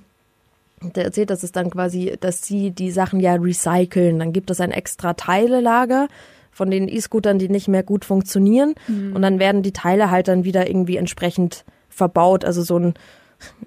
der 0.82 1.06
erzählt, 1.06 1.30
dass 1.30 1.44
es 1.44 1.52
dann 1.52 1.70
quasi, 1.70 2.18
dass 2.20 2.44
sie 2.44 2.72
die 2.72 2.92
Sachen 2.92 3.20
ja 3.20 3.34
recyceln. 3.34 4.20
Dann 4.20 4.34
gibt 4.34 4.52
es 4.52 4.62
ein 4.62 4.72
extra 4.72 5.14
Teilelager 5.14 6.08
von 6.52 6.70
den 6.70 6.88
E-Scootern, 6.88 7.40
die 7.40 7.50
nicht 7.50 7.68
mehr 7.68 7.84
gut 7.84 8.06
funktionieren. 8.06 8.76
Und 9.14 9.22
dann 9.22 9.40
werden 9.40 9.64
die 9.64 9.74
Teile 9.74 10.12
halt 10.12 10.28
dann 10.28 10.44
wieder 10.44 10.68
irgendwie 10.68 10.98
entsprechend 10.98 11.66
verbaut. 11.90 12.46
Also 12.46 12.62
so 12.62 12.78
ein, 12.78 12.94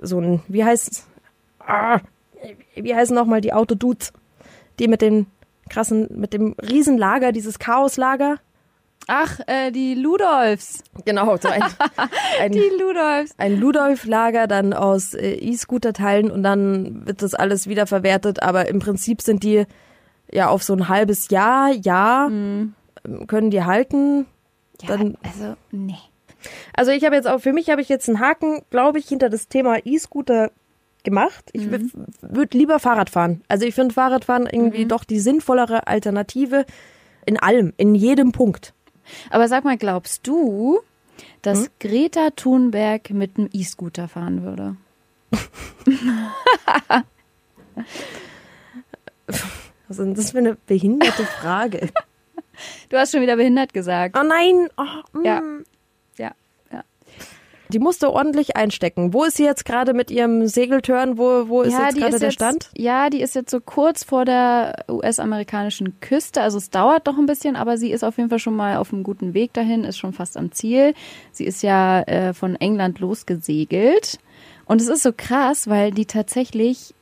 so 0.01 0.21
ein, 0.21 0.43
wie 0.49 0.65
heißt 0.65 1.07
ah, 1.61 2.01
wie 2.75 2.95
heißen 2.95 3.15
nochmal 3.15 3.41
die 3.41 3.53
Autodudes? 3.53 4.13
Die 4.79 4.89
mit 4.89 5.03
den 5.03 5.27
krassen, 5.69 6.09
mit 6.11 6.33
dem 6.33 6.55
Riesenlager, 6.61 7.33
dieses 7.33 7.59
Chaoslager. 7.59 8.39
Ach, 9.07 9.41
äh, 9.47 9.71
die 9.71 9.95
Ludolfs. 9.95 10.83
Genau, 11.05 11.37
so 11.37 11.49
ein, 11.49 11.63
ein, 12.41 12.53
Die 12.53 12.63
Ludolfs. 12.81 13.35
ein 13.39 13.59
Ludolf-Lager 13.59 14.47
dann 14.47 14.73
aus 14.73 15.15
äh, 15.15 15.33
E-Scooter-Teilen 15.33 16.31
und 16.31 16.43
dann 16.43 17.07
wird 17.07 17.23
das 17.23 17.35
alles 17.35 17.67
wiederverwertet. 17.67 18.43
Aber 18.43 18.69
im 18.69 18.79
Prinzip 18.79 19.23
sind 19.23 19.43
die 19.43 19.65
ja 20.31 20.49
auf 20.49 20.63
so 20.63 20.75
ein 20.75 20.89
halbes 20.89 21.29
Jahr, 21.31 21.71
Jahr 21.73 22.29
ähm, 22.29 22.75
können 23.27 23.51
die 23.51 23.65
halten. 23.65 24.27
Ja, 24.83 24.97
Dann- 24.97 25.17
also, 25.23 25.57
nee. 25.73 25.95
Also 26.75 26.91
ich 26.91 27.05
habe 27.05 27.15
jetzt 27.15 27.29
auch, 27.29 27.41
für 27.41 27.53
mich 27.53 27.71
habe 27.71 27.81
ich 27.83 27.89
jetzt 27.89 28.09
einen 28.09 28.21
Haken, 28.21 28.63
glaube 28.71 28.99
ich, 28.99 29.09
hinter 29.09 29.29
das 29.29 29.49
Thema 29.49 29.79
E-Scooter 29.85 30.51
gemacht. 31.03 31.51
Ich 31.53 31.67
würde 31.71 32.59
lieber 32.59 32.79
Fahrrad 32.79 33.11
fahren. 33.11 33.43
Also 33.49 33.67
ich 33.67 33.75
finde 33.75 33.95
Fahrradfahren 33.95 34.47
irgendwie 34.47 34.87
doch 34.87 35.05
die 35.05 35.21
sinnvollere 35.21 35.87
Alternative 35.87 36.67
in 37.27 37.39
allem, 37.39 37.73
in 37.77 37.95
jedem 37.95 38.33
Punkt. 38.33 38.75
Aber 39.31 39.49
sag 39.49 39.65
mal, 39.65 39.77
glaubst 39.77 40.27
du, 40.27 40.81
dass 41.43 41.71
Greta 41.81 42.31
Thunberg 42.31 43.11
mit 43.11 43.37
einem 43.39 43.49
E-Scooter 43.53 44.09
fahren 44.09 44.43
würde? 44.43 44.77
Was 49.89 49.99
ist 49.99 50.19
das 50.19 50.31
für 50.33 50.39
eine 50.39 50.57
behinderte 50.67 51.25
Frage? 51.25 51.91
Du 52.91 52.99
hast 52.99 53.13
schon 53.13 53.23
wieder 53.23 53.37
behindert 53.37 53.73
gesagt. 53.73 54.19
oh 54.19 54.23
nein! 54.23 54.69
Oh, 54.77 55.19
mm. 55.19 55.25
Ja. 55.25 55.41
Ja, 56.19 56.33
ja. 56.73 56.85
Die 57.69 57.79
musste 57.79 58.13
ordentlich 58.13 58.57
einstecken. 58.57 59.13
Wo 59.15 59.25
ist 59.25 59.37
sie 59.37 59.45
jetzt 59.45 59.65
gerade 59.65 59.95
mit 59.95 60.11
ihrem 60.11 60.47
Segeltörn? 60.47 61.19
Wo, 61.19 61.49
wo 61.49 61.63
ist 61.63 61.79
jetzt 61.79 61.97
gerade 61.97 62.19
der 62.19 62.31
Stand? 62.31 62.71
Ja, 62.77 63.11
die 63.11 63.21
ist 63.21 63.35
jetzt 63.35 63.51
so 63.51 63.61
kurz 63.61 64.03
vor 64.03 64.25
der 64.25 64.85
US-amerikanischen 64.89 66.01
Küste. 66.01 66.43
Also 66.43 66.59
es 66.59 66.71
dauert 66.71 67.07
doch 67.07 67.17
ein 67.17 67.27
bisschen, 67.27 67.57
aber 67.57 67.79
sie 67.79 67.93
ist 67.93 68.03
auf 68.03 68.17
jeden 68.17 68.29
Fall 68.29 68.41
schon 68.41 68.57
mal 68.57 68.77
auf 68.77 68.93
einem 68.93 69.05
guten 69.05 69.35
Weg 69.35 69.53
dahin, 69.53 69.85
ist 69.85 69.99
schon 69.99 70.13
fast 70.13 70.37
am 70.37 70.51
Ziel. 70.53 70.95
Sie 71.31 71.45
ist 71.45 71.63
ja 71.63 72.03
äh, 72.03 72.35
von 72.35 72.57
England 72.57 72.99
losgesegelt. 72.99 74.19
Und 74.71 74.81
es 74.81 74.89
ist 74.89 75.03
so 75.03 75.13
krass, 75.17 75.69
weil 75.69 75.91
die 75.91 76.07
tatsächlich, 76.07 76.95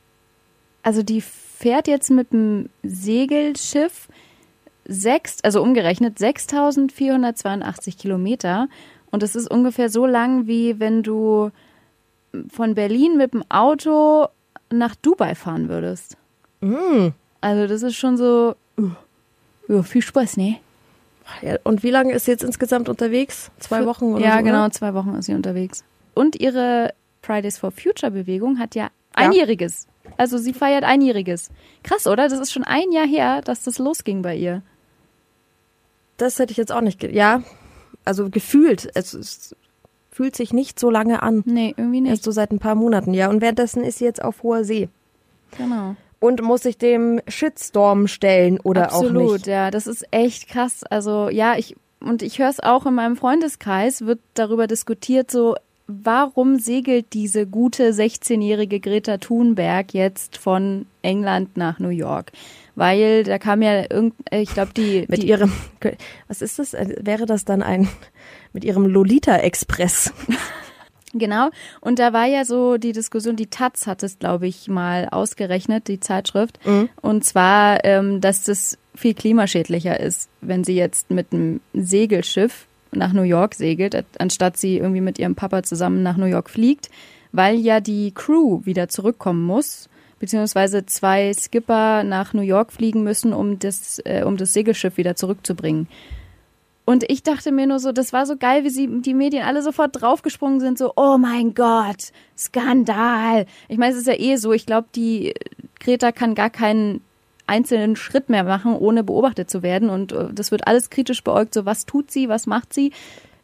also 0.83 1.03
die 1.03 1.21
fährt 1.21 1.87
jetzt 1.87 2.09
mit 2.09 2.31
dem 2.31 2.69
Segelschiff 2.83 4.07
sechs, 4.85 5.37
also 5.43 5.61
umgerechnet 5.61 6.17
6482 6.17 7.97
Kilometer. 7.97 8.67
Und 9.11 9.23
es 9.23 9.35
ist 9.35 9.49
ungefähr 9.49 9.89
so 9.89 10.05
lang, 10.05 10.47
wie 10.47 10.79
wenn 10.79 11.03
du 11.03 11.51
von 12.49 12.75
Berlin 12.75 13.17
mit 13.17 13.33
dem 13.33 13.43
Auto 13.49 14.27
nach 14.71 14.95
Dubai 14.95 15.35
fahren 15.35 15.67
würdest. 15.69 16.17
Mm. 16.61 17.09
Also 17.41 17.67
das 17.67 17.81
ist 17.83 17.95
schon 17.95 18.17
so, 18.17 18.55
uh, 18.77 18.89
ja, 19.67 19.81
viel 19.83 20.01
Spaß, 20.01 20.37
ne? 20.37 20.57
Ja, 21.41 21.57
und 21.63 21.83
wie 21.83 21.91
lange 21.91 22.13
ist 22.13 22.25
sie 22.25 22.31
jetzt 22.31 22.43
insgesamt 22.43 22.89
unterwegs? 22.89 23.51
Zwei 23.59 23.85
Wochen 23.85 24.13
oder 24.13 24.25
Ja, 24.25 24.37
so? 24.39 24.43
genau, 24.43 24.65
Oder? 24.65 24.71
zwei 24.71 24.93
Wochen 24.93 25.15
ist 25.15 25.25
sie 25.25 25.33
unterwegs. 25.33 25.83
Und 26.15 26.35
ihre 26.39 26.93
Fridays 27.21 27.57
for 27.57 27.71
Future 27.71 28.11
Bewegung 28.11 28.59
hat 28.59 28.75
ja 28.75 28.89
einjähriges. 29.13 29.87
Also 30.17 30.37
sie 30.37 30.53
feiert 30.53 30.83
einjähriges. 30.83 31.49
Krass, 31.83 32.07
oder? 32.07 32.27
Das 32.29 32.39
ist 32.39 32.51
schon 32.51 32.63
ein 32.63 32.91
Jahr 32.91 33.05
her, 33.05 33.41
dass 33.41 33.63
das 33.63 33.77
losging 33.77 34.21
bei 34.21 34.35
ihr. 34.35 34.63
Das 36.17 36.39
hätte 36.39 36.51
ich 36.51 36.57
jetzt 36.57 36.71
auch 36.71 36.81
nicht. 36.81 37.01
Ja, 37.03 37.43
also 38.09 38.29
gefühlt. 38.29 38.89
Es, 38.95 39.13
es 39.13 39.55
fühlt 40.11 40.35
sich 40.35 40.51
nicht 40.51 40.79
so 40.79 40.89
lange 40.89 41.21
an. 41.23 41.43
Nee, 41.45 41.73
irgendwie 41.77 41.99
Erst 41.99 42.09
nicht. 42.09 42.23
so 42.23 42.31
seit 42.31 42.51
ein 42.51 42.59
paar 42.59 42.75
Monaten, 42.75 43.13
ja. 43.13 43.29
Und 43.29 43.39
währenddessen 43.39 43.83
ist 43.83 43.99
sie 43.99 44.05
jetzt 44.05 44.21
auf 44.21 44.43
hoher 44.43 44.63
See. 44.63 44.89
Genau. 45.57 45.95
Und 46.19 46.41
muss 46.41 46.63
sich 46.63 46.77
dem 46.77 47.21
Shitstorm 47.27 48.07
stellen 48.07 48.59
oder 48.59 48.91
auch 48.91 49.03
Absolut, 49.03 49.33
nicht. 49.33 49.47
ja, 49.47 49.71
das 49.71 49.87
ist 49.87 50.05
echt 50.11 50.49
krass. 50.49 50.83
Also 50.83 51.29
ja, 51.29 51.55
ich 51.57 51.75
und 52.01 52.21
ich 52.23 52.39
höre 52.39 52.49
es 52.49 52.59
auch 52.59 52.85
in 52.85 52.95
meinem 52.95 53.15
Freundeskreis 53.15 54.05
wird 54.05 54.19
darüber 54.33 54.67
diskutiert, 54.67 55.29
so 55.31 55.55
warum 55.87 56.59
segelt 56.59 57.13
diese 57.13 57.45
gute 57.47 57.91
16-jährige 57.91 58.79
Greta 58.79 59.17
Thunberg 59.17 59.93
jetzt 59.93 60.37
von 60.37 60.85
England 61.01 61.57
nach 61.57 61.79
New 61.79 61.89
York? 61.89 62.31
Weil 62.79 63.25
da 63.25 63.37
kam 63.39 63.61
ja 63.61 63.83
irgend, 63.91 64.13
äh, 64.31 64.39
ich 64.39 64.53
glaube 64.53 64.71
die 64.73 65.05
Mit 65.09 65.23
die, 65.23 65.27
ihrem, 65.27 65.51
was 66.29 66.41
ist 66.41 66.59
das? 66.59 66.73
Äh, 66.73 66.95
Wäre 67.01 67.25
das 67.25 67.43
dann 67.43 67.61
ein, 67.61 67.89
mit 68.53 68.63
ihrem 68.63 68.85
Lolita-Express? 68.85 70.13
Genau. 71.13 71.49
Und 71.81 71.97
da 71.97 72.13
war 72.13 72.27
ja 72.27 72.45
so 72.45 72.77
die 72.77 72.91
Diskussion, 72.91 73.35
die 73.35 73.47
Taz 73.47 73.87
hat 73.87 74.03
es, 74.03 74.19
glaube 74.19 74.47
ich, 74.47 74.67
mal 74.67 75.09
ausgerechnet, 75.09 75.87
die 75.87 75.99
Zeitschrift. 75.99 76.59
Und 77.01 77.25
zwar, 77.25 77.83
ähm, 77.83 78.21
dass 78.21 78.43
das 78.43 78.77
viel 78.93 79.15
klimaschädlicher 79.15 79.99
ist, 79.99 80.29
wenn 80.39 80.63
sie 80.63 80.75
jetzt 80.75 81.09
mit 81.09 81.33
einem 81.33 81.61
Segelschiff 81.73 82.67
nach 82.91 83.11
New 83.11 83.23
York 83.23 83.55
segelt, 83.55 84.05
anstatt 84.19 84.57
sie 84.57 84.77
irgendwie 84.77 85.01
mit 85.01 85.17
ihrem 85.17 85.33
Papa 85.33 85.63
zusammen 85.63 86.03
nach 86.03 86.15
New 86.15 86.27
York 86.27 86.47
fliegt, 86.47 86.91
weil 87.31 87.55
ja 87.55 87.79
die 87.79 88.11
Crew 88.13 88.61
wieder 88.63 88.87
zurückkommen 88.87 89.43
muss, 89.43 89.89
beziehungsweise 90.19 90.85
zwei 90.85 91.33
Skipper 91.33 92.03
nach 92.03 92.33
New 92.33 92.41
York 92.41 92.71
fliegen 92.71 93.03
müssen, 93.03 93.33
um 93.33 93.59
das, 93.59 93.99
äh, 94.05 94.23
um 94.23 94.37
das 94.37 94.53
Segelschiff 94.53 94.97
wieder 94.97 95.15
zurückzubringen. 95.15 95.87
Und 96.85 97.07
ich 97.07 97.21
dachte 97.21 97.51
mir 97.51 97.67
nur 97.67 97.79
so, 97.79 97.91
das 97.91 98.13
war 98.13 98.25
so 98.25 98.35
geil, 98.35 98.63
wie 98.63 98.71
sie 98.71 98.89
die 99.01 99.13
Medien 99.13 99.43
alle 99.43 99.61
sofort 99.61 100.01
draufgesprungen 100.01 100.59
sind, 100.59 100.77
so, 100.77 100.93
oh 100.95 101.19
mein 101.19 101.53
Gott, 101.53 102.11
Skandal. 102.35 103.45
Ich 103.67 103.77
meine, 103.77 103.93
es 103.93 103.99
ist 103.99 104.07
ja 104.07 104.19
eh 104.19 104.37
so, 104.37 104.53
ich 104.53 104.65
glaube, 104.65 104.87
die 104.95 105.35
Greta 105.79 106.11
kann 106.11 106.33
gar 106.33 106.49
keinen 106.49 107.01
einzelnen 107.45 107.95
Schritt 107.95 108.29
mehr 108.29 108.43
machen, 108.43 108.75
ohne 108.75 109.03
beobachtet 109.03 109.49
zu 109.49 109.61
werden. 109.61 109.89
Und 109.89 110.11
äh, 110.13 110.33
das 110.33 110.51
wird 110.51 110.67
alles 110.67 110.89
kritisch 110.89 111.23
beäugt, 111.23 111.53
so 111.53 111.65
was 111.65 111.85
tut 111.85 112.09
sie, 112.11 112.27
was 112.27 112.47
macht 112.47 112.73
sie. 112.73 112.91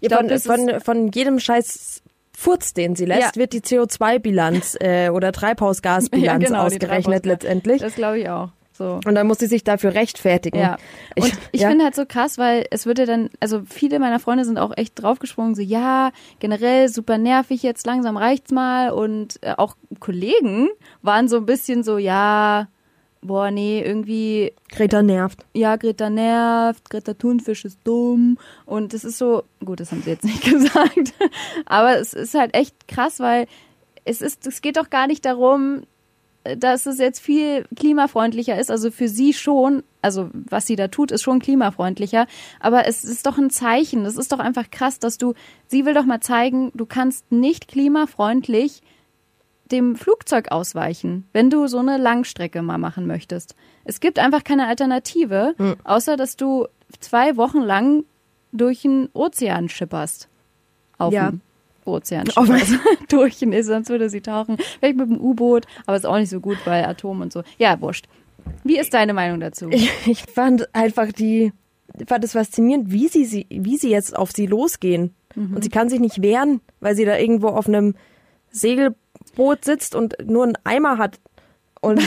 Ich 0.02 0.10
glaub, 0.10 0.28
von, 0.28 0.40
von, 0.40 0.80
von 0.80 1.12
jedem 1.12 1.40
Scheiß 1.40 2.02
Furz, 2.38 2.74
den 2.74 2.96
sie 2.96 3.06
lässt, 3.06 3.36
Ja. 3.36 3.42
wird 3.42 3.54
die 3.54 3.62
CO2-Bilanz 3.62 4.78
äh, 4.80 5.10
oder 5.10 5.32
Treibhausgasbilanz 5.32 6.26
Ja, 6.26 6.38
genau, 6.38 6.66
ausgerechnet 6.66 7.26
letztendlich. 7.26 7.82
Das 7.82 7.96
glaube 7.96 8.20
ich 8.20 8.30
auch. 8.30 8.50
So. 8.78 9.00
Und 9.06 9.16
dann 9.16 9.26
muss 9.26 9.40
sie 9.40 9.48
sich 9.48 9.64
dafür 9.64 9.94
rechtfertigen. 9.94 10.60
Ja. 10.60 10.78
Und 11.18 11.32
ich 11.54 11.62
ja. 11.62 11.70
finde 11.70 11.86
halt 11.86 11.96
so 11.96 12.06
krass, 12.06 12.38
weil 12.38 12.66
es 12.72 12.86
würde 12.86 13.06
dann, 13.06 13.30
also 13.40 13.62
viele 13.70 14.00
meiner 14.00 14.20
Freunde 14.20 14.44
sind 14.44 14.58
auch 14.58 14.74
echt 14.76 15.02
draufgesprungen, 15.02 15.56
so 15.56 15.62
ja, 15.62 16.12
generell 16.40 16.90
super 16.90 17.18
nervig 17.18 17.64
jetzt, 17.64 17.88
langsam 17.88 18.18
reicht's 18.18 18.52
mal. 18.52 18.92
Und 18.92 19.42
äh, 19.44 19.54
auch 19.56 19.78
Kollegen 20.02 20.68
waren 21.02 21.30
so 21.30 21.38
ein 21.38 21.46
bisschen 21.46 21.84
so, 21.84 21.98
ja, 21.98 22.68
boah, 23.26 23.52
nee, 23.52 23.82
irgendwie, 23.82 24.54
Greta 24.70 25.02
nervt. 25.02 25.46
ja, 25.54 25.76
Greta 25.76 26.10
nervt, 26.10 26.90
Greta 26.90 27.14
Thunfisch 27.14 27.66
ist 27.66 27.80
dumm. 27.84 28.38
Und 28.66 28.94
es 28.94 29.04
ist 29.04 29.18
so, 29.18 29.44
gut, 29.64 29.80
das 29.80 29.92
haben 29.92 30.02
sie 30.04 30.12
jetzt 30.12 30.24
nicht 30.24 30.44
gesagt, 30.50 31.14
aber 31.66 31.98
es 31.98 32.14
ist 32.14 32.34
halt 32.34 32.54
echt 32.56 32.88
krass, 32.88 33.20
weil 33.20 33.48
es 34.06 34.22
ist, 34.22 34.46
es 34.48 34.62
geht 34.62 34.78
doch 34.78 34.90
gar 34.90 35.08
nicht 35.08 35.26
darum, 35.26 35.84
dass 36.58 36.86
es 36.86 37.00
jetzt 37.00 37.20
viel 37.20 37.66
klimafreundlicher 37.76 38.58
ist, 38.60 38.70
also 38.70 38.92
für 38.92 39.08
sie 39.08 39.34
schon, 39.34 39.84
also 40.02 40.30
was 40.34 40.68
sie 40.68 40.76
da 40.76 40.88
tut, 40.88 41.12
ist 41.12 41.24
schon 41.24 41.40
klimafreundlicher, 41.40 42.28
aber 42.60 42.86
es 42.88 43.04
ist 43.04 43.26
doch 43.26 43.40
ein 43.40 43.50
Zeichen, 43.50 44.04
das 44.04 44.16
ist 44.16 44.32
doch 44.32 44.40
einfach 44.40 44.70
krass, 44.70 45.00
dass 45.00 45.18
du, 45.18 45.34
sie 45.66 45.86
will 45.86 45.96
doch 45.96 46.06
mal 46.06 46.22
zeigen, 46.22 46.72
du 46.76 46.86
kannst 46.86 47.32
nicht 47.32 47.68
klimafreundlich 47.68 48.84
dem 49.72 49.96
Flugzeug 49.96 50.52
ausweichen, 50.52 51.26
wenn 51.34 51.50
du 51.50 51.68
so 51.68 51.80
eine 51.80 51.98
Langstrecke 51.98 52.62
mal 52.62 52.78
machen 52.78 53.08
möchtest. 53.08 53.56
Es 53.84 54.00
gibt 54.00 54.20
einfach 54.20 54.44
keine 54.44 54.68
Alternative, 54.68 55.56
außer 55.84 56.18
dass 56.18 56.36
du 56.38 56.68
zwei 57.00 57.36
Wochen 57.38 57.60
lang 57.62 58.04
durch 58.52 58.84
den 58.84 59.10
Ozean 59.14 59.70
schipperst. 59.70 60.28
Auf 60.98 61.14
Ja. 61.14 61.32
dem 61.32 61.42
Ozean 61.84 62.28
Auf- 62.36 62.46
schipperst. 62.48 62.74
durch 63.10 63.40
den, 63.40 63.64
sonst 63.64 63.90
würde 63.90 64.10
sie 64.10 64.22
tauchen. 64.22 64.58
Vielleicht 64.80 64.98
mit 64.98 65.10
dem 65.10 65.20
U-Boot, 65.20 65.66
aber 65.86 65.98
ist 65.98 66.06
auch 66.06 66.18
nicht 66.18 66.30
so 66.30 66.40
gut 66.40 66.58
bei 66.64 66.88
Atom 66.88 67.22
und 67.22 67.34
so. 67.34 67.44
Ja, 67.58 67.80
wurscht. 67.82 68.06
Wie 68.64 68.78
ist 68.78 68.94
deine 68.94 69.14
Meinung 69.14 69.40
dazu? 69.40 69.70
Ich, 69.72 69.90
ich 70.06 70.22
fand 70.24 70.74
einfach 70.76 71.12
die, 71.12 71.52
fand 72.08 72.24
es 72.24 72.34
faszinierend, 72.34 72.92
wie 72.92 73.08
sie, 73.08 73.26
sie, 73.26 73.48
wie 73.50 73.78
sie 73.78 73.90
jetzt 73.90 74.16
auf 74.16 74.32
sie 74.32 74.46
losgehen. 74.46 75.14
Mhm. 75.36 75.56
Und 75.56 75.64
sie 75.64 75.70
kann 75.70 75.90
sich 75.90 76.00
nicht 76.00 76.22
wehren, 76.22 76.62
weil 76.80 76.96
sie 76.96 77.06
da 77.06 77.18
irgendwo 77.18 77.48
auf 77.50 77.68
einem 77.68 77.96
Segel, 78.52 78.96
Boot 79.36 79.66
sitzt 79.66 79.96
und 79.96 80.16
nur 80.26 80.44
einen 80.44 80.58
Eimer 80.64 80.98
hat 80.98 81.20
und, 81.82 82.02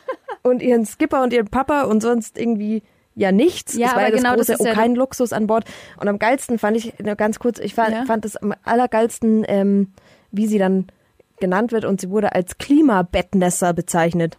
und 0.42 0.62
ihren 0.62 0.86
Skipper 0.86 1.22
und 1.22 1.32
ihren 1.32 1.48
Papa 1.48 1.82
und 1.82 2.00
sonst 2.00 2.38
irgendwie 2.38 2.82
ja 3.14 3.32
nichts. 3.32 3.74
Ja, 3.74 3.86
das 3.86 3.94
war 3.94 4.02
aber 4.02 4.06
ja 4.06 4.10
das 4.10 4.20
genau, 4.22 4.36
das 4.36 4.46
große, 4.46 4.52
ist 4.52 4.60
oh, 4.60 4.66
ja 4.66 4.74
kein 4.74 4.94
Luxus 4.94 5.32
an 5.32 5.46
Bord. 5.46 5.64
Und 6.00 6.08
am 6.08 6.18
geilsten 6.18 6.58
fand 6.58 6.76
ich, 6.76 6.98
nur 6.98 7.14
ganz 7.14 7.38
kurz, 7.38 7.58
ich 7.58 7.74
fand, 7.74 7.92
Ja. 7.92 8.04
fand 8.04 8.24
es 8.24 8.36
am 8.36 8.54
allergeilsten, 8.64 9.44
ähm, 9.46 9.92
wie 10.30 10.46
sie 10.46 10.58
dann 10.58 10.86
genannt 11.40 11.72
wird 11.72 11.84
und 11.84 12.00
sie 12.00 12.10
wurde 12.10 12.34
als 12.34 12.58
Klimabettnässer 12.58 13.72
bezeichnet. 13.72 14.36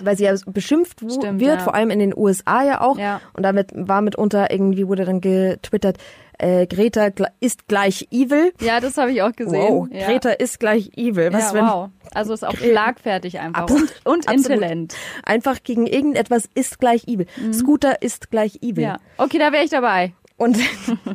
Weil 0.00 0.16
sie 0.16 0.24
ja 0.24 0.34
beschimpft 0.46 1.00
Stimmt, 1.00 1.40
wird, 1.40 1.58
ja. 1.58 1.64
vor 1.64 1.74
allem 1.74 1.90
in 1.90 1.98
den 1.98 2.16
USA 2.16 2.62
ja 2.64 2.80
auch. 2.80 2.98
Ja. 2.98 3.20
Und 3.32 3.42
damit 3.42 3.70
war 3.74 4.00
mitunter 4.00 4.50
irgendwie, 4.50 4.88
wurde 4.88 5.04
dann 5.04 5.20
getwittert, 5.20 5.98
äh, 6.38 6.66
Greta 6.66 7.10
ist 7.40 7.68
gleich 7.68 8.08
evil. 8.10 8.52
Ja, 8.60 8.80
das 8.80 8.96
habe 8.96 9.12
ich 9.12 9.22
auch 9.22 9.32
gesehen. 9.32 9.62
Wow, 9.62 9.88
ja. 9.90 10.06
Greta 10.06 10.30
ist 10.30 10.58
gleich 10.58 10.90
evil. 10.96 11.32
Was 11.32 11.52
ja, 11.52 11.54
wenn 11.54 11.66
wow. 11.66 11.90
Also 12.12 12.34
ist 12.34 12.44
auch 12.44 12.56
schlagfertig 12.56 13.38
einfach. 13.38 13.62
Absolut. 13.62 13.94
Und, 14.04 14.28
und 14.28 14.32
intelligent. 14.32 14.96
einfach 15.24 15.62
gegen 15.62 15.86
irgendetwas 15.86 16.48
ist 16.54 16.80
gleich 16.80 17.06
evil. 17.06 17.26
Scooter 17.52 18.02
ist 18.02 18.30
gleich 18.30 18.56
evil. 18.62 18.84
Mhm. 18.84 18.90
Ja. 18.90 18.96
Okay, 19.16 19.38
da 19.38 19.52
wäre 19.52 19.64
ich 19.64 19.70
dabei. 19.70 20.12
Und, 20.36 20.58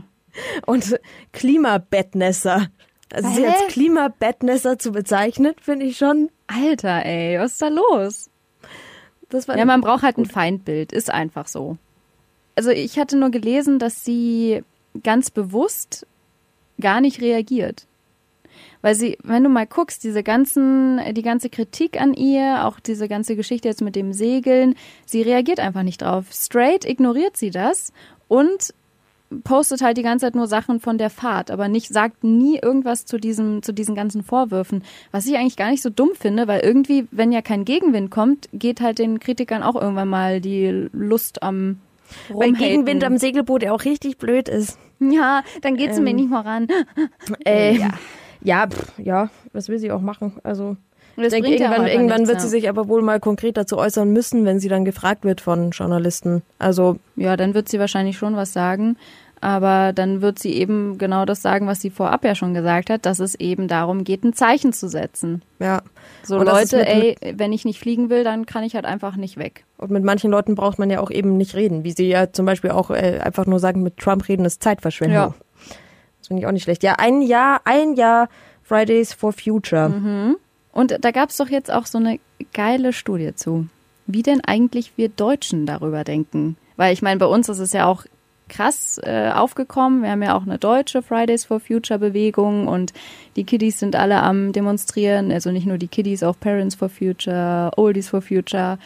und 0.66 1.00
Klimabettnässer. 1.34 2.68
Also 3.12 3.30
sie 3.30 3.46
als 3.46 3.68
Klimabettnässer 3.70 4.78
zu 4.78 4.92
bezeichnen, 4.92 5.54
finde 5.62 5.86
ich 5.86 5.98
schon, 5.98 6.30
Alter, 6.48 7.06
ey, 7.06 7.40
was 7.40 7.54
ist 7.54 7.62
da 7.62 7.68
los? 7.68 8.30
Das 9.30 9.48
war 9.48 9.58
Ja, 9.58 9.66
man 9.66 9.82
braucht 9.82 10.04
halt 10.04 10.18
ein 10.18 10.26
Feindbild, 10.26 10.92
ist 10.92 11.12
einfach 11.12 11.48
so. 11.48 11.78
Also 12.56 12.72
ich 12.72 13.00
hatte 13.00 13.18
nur 13.18 13.30
gelesen, 13.30 13.80
dass 13.80 14.04
sie 14.04 14.64
ganz 15.04 15.30
bewusst 15.30 16.06
gar 16.80 17.02
nicht 17.02 17.22
reagiert. 17.22 17.86
Weil 18.82 18.96
sie, 18.96 19.18
wenn 19.24 19.44
du 19.44 19.50
mal 19.50 19.68
guckst, 19.68 20.04
diese 20.04 20.24
ganzen, 20.24 21.02
die 21.14 21.22
ganze 21.22 21.50
Kritik 21.50 22.00
an 22.00 22.14
ihr, 22.14 22.66
auch 22.66 22.80
diese 22.80 23.08
ganze 23.08 23.36
Geschichte 23.36 23.68
jetzt 23.68 23.82
mit 23.82 23.96
dem 23.96 24.14
Segeln, 24.14 24.76
sie 25.06 25.22
reagiert 25.22 25.60
einfach 25.60 25.84
nicht 25.84 26.02
drauf. 26.02 26.28
Straight 26.32 26.86
ignoriert 26.86 27.36
sie 27.36 27.52
das 27.52 27.92
und 28.28 28.74
postet 29.44 29.82
halt 29.82 29.98
die 29.98 30.02
ganze 30.04 30.26
Zeit 30.26 30.36
nur 30.36 30.48
Sachen 30.48 30.80
von 30.80 30.98
der 30.98 31.10
Fahrt, 31.10 31.52
aber 31.52 31.68
nicht, 31.68 31.90
sagt 31.94 32.24
nie 32.24 32.58
irgendwas 32.58 33.06
zu 33.06 33.18
diesem, 33.20 33.62
zu 33.62 33.74
diesen 33.74 33.96
ganzen 33.96 34.24
Vorwürfen. 34.24 34.84
Was 35.12 35.26
ich 35.28 35.38
eigentlich 35.38 35.58
gar 35.58 35.70
nicht 35.70 35.84
so 35.84 35.90
dumm 35.90 36.12
finde, 36.20 36.48
weil 36.48 36.62
irgendwie, 36.62 37.08
wenn 37.12 37.32
ja 37.32 37.42
kein 37.42 37.66
Gegenwind 37.66 38.10
kommt, 38.12 38.50
geht 38.54 38.82
halt 38.82 39.00
den 39.00 39.20
Kritikern 39.20 39.62
auch 39.64 39.76
irgendwann 39.76 40.08
mal 40.10 40.42
die 40.42 40.88
Lust 40.92 41.44
am 41.44 41.80
weil 42.30 42.48
Rumhaten. 42.50 42.56
Gegenwind 42.56 43.04
am 43.04 43.18
Segelboot 43.18 43.62
ja 43.64 43.72
auch 43.72 43.86
richtig 43.86 44.18
blöd 44.18 44.50
ist. 44.50 44.80
Ja, 45.00 45.44
dann 45.62 45.78
geht's 45.78 46.00
mir 46.00 46.10
Ähm, 46.10 46.16
nicht 46.16 46.30
voran. 46.30 46.68
Äh, 47.46 47.76
Ja. 47.78 47.90
ja, 48.42 48.68
pff, 48.68 48.94
ja, 48.98 49.30
was 49.54 49.70
will 49.70 49.78
sie 49.80 49.92
auch 49.92 50.02
machen? 50.02 50.34
Also 50.44 50.76
Das 51.24 51.34
denke, 51.34 51.50
bringt 51.50 51.60
ja 51.60 51.72
irgendwann, 51.72 51.88
irgendwann 51.92 52.18
nichts, 52.18 52.30
wird 52.30 52.38
ja. 52.38 52.44
sie 52.44 52.50
sich 52.50 52.70
aber 52.70 52.88
wohl 52.88 53.02
mal 53.02 53.20
konkret 53.20 53.58
dazu 53.58 53.78
äußern 53.78 54.12
müssen, 54.12 54.46
wenn 54.46 54.60
sie 54.60 54.70
dann 54.70 54.86
gefragt 54.86 55.24
wird 55.24 55.42
von 55.42 55.72
Journalisten. 55.72 56.42
Also 56.58 56.98
Ja, 57.16 57.38
dann 57.38 57.54
wird 57.54 57.70
sie 57.70 57.80
wahrscheinlich 57.80 58.18
schon 58.18 58.36
was 58.36 58.54
sagen. 58.54 58.98
Aber 59.42 59.94
dann 59.94 60.22
wird 60.22 60.38
sie 60.38 60.54
eben 60.54 60.98
genau 60.98 61.24
das 61.24 61.42
sagen, 61.42 61.66
was 61.66 61.80
sie 61.80 61.90
vorab 61.90 62.26
ja 62.26 62.36
schon 62.36 62.54
gesagt 62.54 62.90
hat, 62.90 63.06
dass 63.06 63.20
es 63.20 63.36
eben 63.36 63.70
darum 63.70 64.04
geht, 64.04 64.24
ein 64.24 64.34
Zeichen 64.34 64.74
zu 64.74 64.90
setzen. 64.90 65.42
ja. 65.60 65.82
So 66.22 66.38
Und 66.38 66.48
Leute, 66.48 66.86
ey, 66.86 67.16
wenn 67.36 67.54
ich 67.54 67.64
nicht 67.64 67.80
fliegen 67.80 68.10
will, 68.10 68.26
dann 68.26 68.46
kann 68.46 68.64
ich 68.64 68.76
halt 68.76 68.84
einfach 68.84 69.16
nicht 69.16 69.38
weg. 69.38 69.64
Und 69.78 69.90
mit 69.90 70.04
manchen 70.04 70.30
Leuten 70.30 70.54
braucht 70.54 70.78
man 70.78 70.90
ja 70.90 71.00
auch 71.00 71.12
eben 71.12 71.38
nicht 71.38 71.56
reden, 71.56 71.86
wie 71.86 71.92
sie 71.92 72.10
ja 72.10 72.34
zum 72.34 72.46
Beispiel 72.46 72.72
auch 72.72 72.92
äh, 72.92 73.20
einfach 73.24 73.46
nur 73.46 73.60
sagen, 73.60 73.84
mit 73.84 73.98
Trump 73.98 74.28
reden 74.28 74.44
ist 74.44 74.62
Zeitverschwendung. 74.62 75.16
Ja. 75.16 75.34
Das 76.20 76.28
finde 76.28 76.42
ich 76.42 76.48
auch 76.48 76.52
nicht 76.52 76.64
schlecht. 76.64 76.84
Ja, 76.84 76.96
ein 76.98 77.22
Jahr, 77.22 77.62
ein 77.64 77.94
Jahr 77.94 78.28
Fridays 78.62 79.14
for 79.14 79.32
Future. 79.32 79.90
Mhm. 79.90 80.36
Und 80.72 80.98
da 81.04 81.12
gab's 81.12 81.38
doch 81.38 81.50
jetzt 81.50 81.72
auch 81.72 81.86
so 81.86 81.98
eine 81.98 82.20
geile 82.54 82.94
Studie 82.94 83.34
zu, 83.36 83.68
wie 84.08 84.24
denn 84.24 84.42
eigentlich 84.44 84.94
wir 84.96 85.10
Deutschen 85.10 85.66
darüber 85.66 86.04
denken. 86.04 86.58
Weil 86.78 86.94
ich 86.94 87.02
meine, 87.02 87.20
bei 87.20 87.26
uns 87.26 87.50
ist 87.50 87.60
es 87.60 87.74
ja 87.74 87.86
auch 87.86 88.06
krass 88.48 89.00
äh, 89.04 89.30
aufgekommen. 89.34 90.02
Wir 90.02 90.12
haben 90.12 90.24
ja 90.24 90.36
auch 90.36 90.44
eine 90.44 90.58
deutsche 90.58 91.02
Fridays 91.02 91.46
for 91.46 91.60
Future 91.60 92.00
Bewegung 92.00 92.68
und 92.68 92.94
die 93.36 93.44
Kiddies 93.44 93.80
sind 93.80 93.96
alle 93.96 94.22
am 94.24 94.54
Demonstrieren. 94.54 95.32
Also 95.32 95.52
nicht 95.52 95.68
nur 95.68 95.78
die 95.78 95.88
Kiddies, 95.88 96.24
auch 96.24 96.40
Parents 96.40 96.76
for 96.76 96.90
Future, 96.90 97.72
Oldies 97.78 98.10
for 98.10 98.22
Future, 98.22 98.80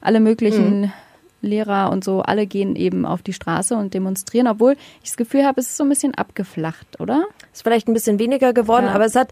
alle 0.00 0.20
möglichen 0.20 0.92
Lehrer 1.40 1.90
und 1.90 2.04
so, 2.04 2.20
alle 2.22 2.46
gehen 2.46 2.74
eben 2.76 3.04
auf 3.06 3.22
die 3.22 3.32
Straße 3.32 3.76
und 3.76 3.94
demonstrieren, 3.94 4.48
obwohl 4.48 4.72
ich 5.02 5.10
das 5.10 5.16
Gefühl 5.16 5.44
habe, 5.44 5.60
es 5.60 5.68
ist 5.68 5.76
so 5.76 5.84
ein 5.84 5.88
bisschen 5.88 6.14
abgeflacht, 6.14 7.00
oder? 7.00 7.24
Ist 7.52 7.62
vielleicht 7.62 7.88
ein 7.88 7.94
bisschen 7.94 8.18
weniger 8.18 8.52
geworden, 8.52 8.86
Ja. 8.86 8.92
aber 8.92 9.04
es 9.04 9.14
hat 9.14 9.28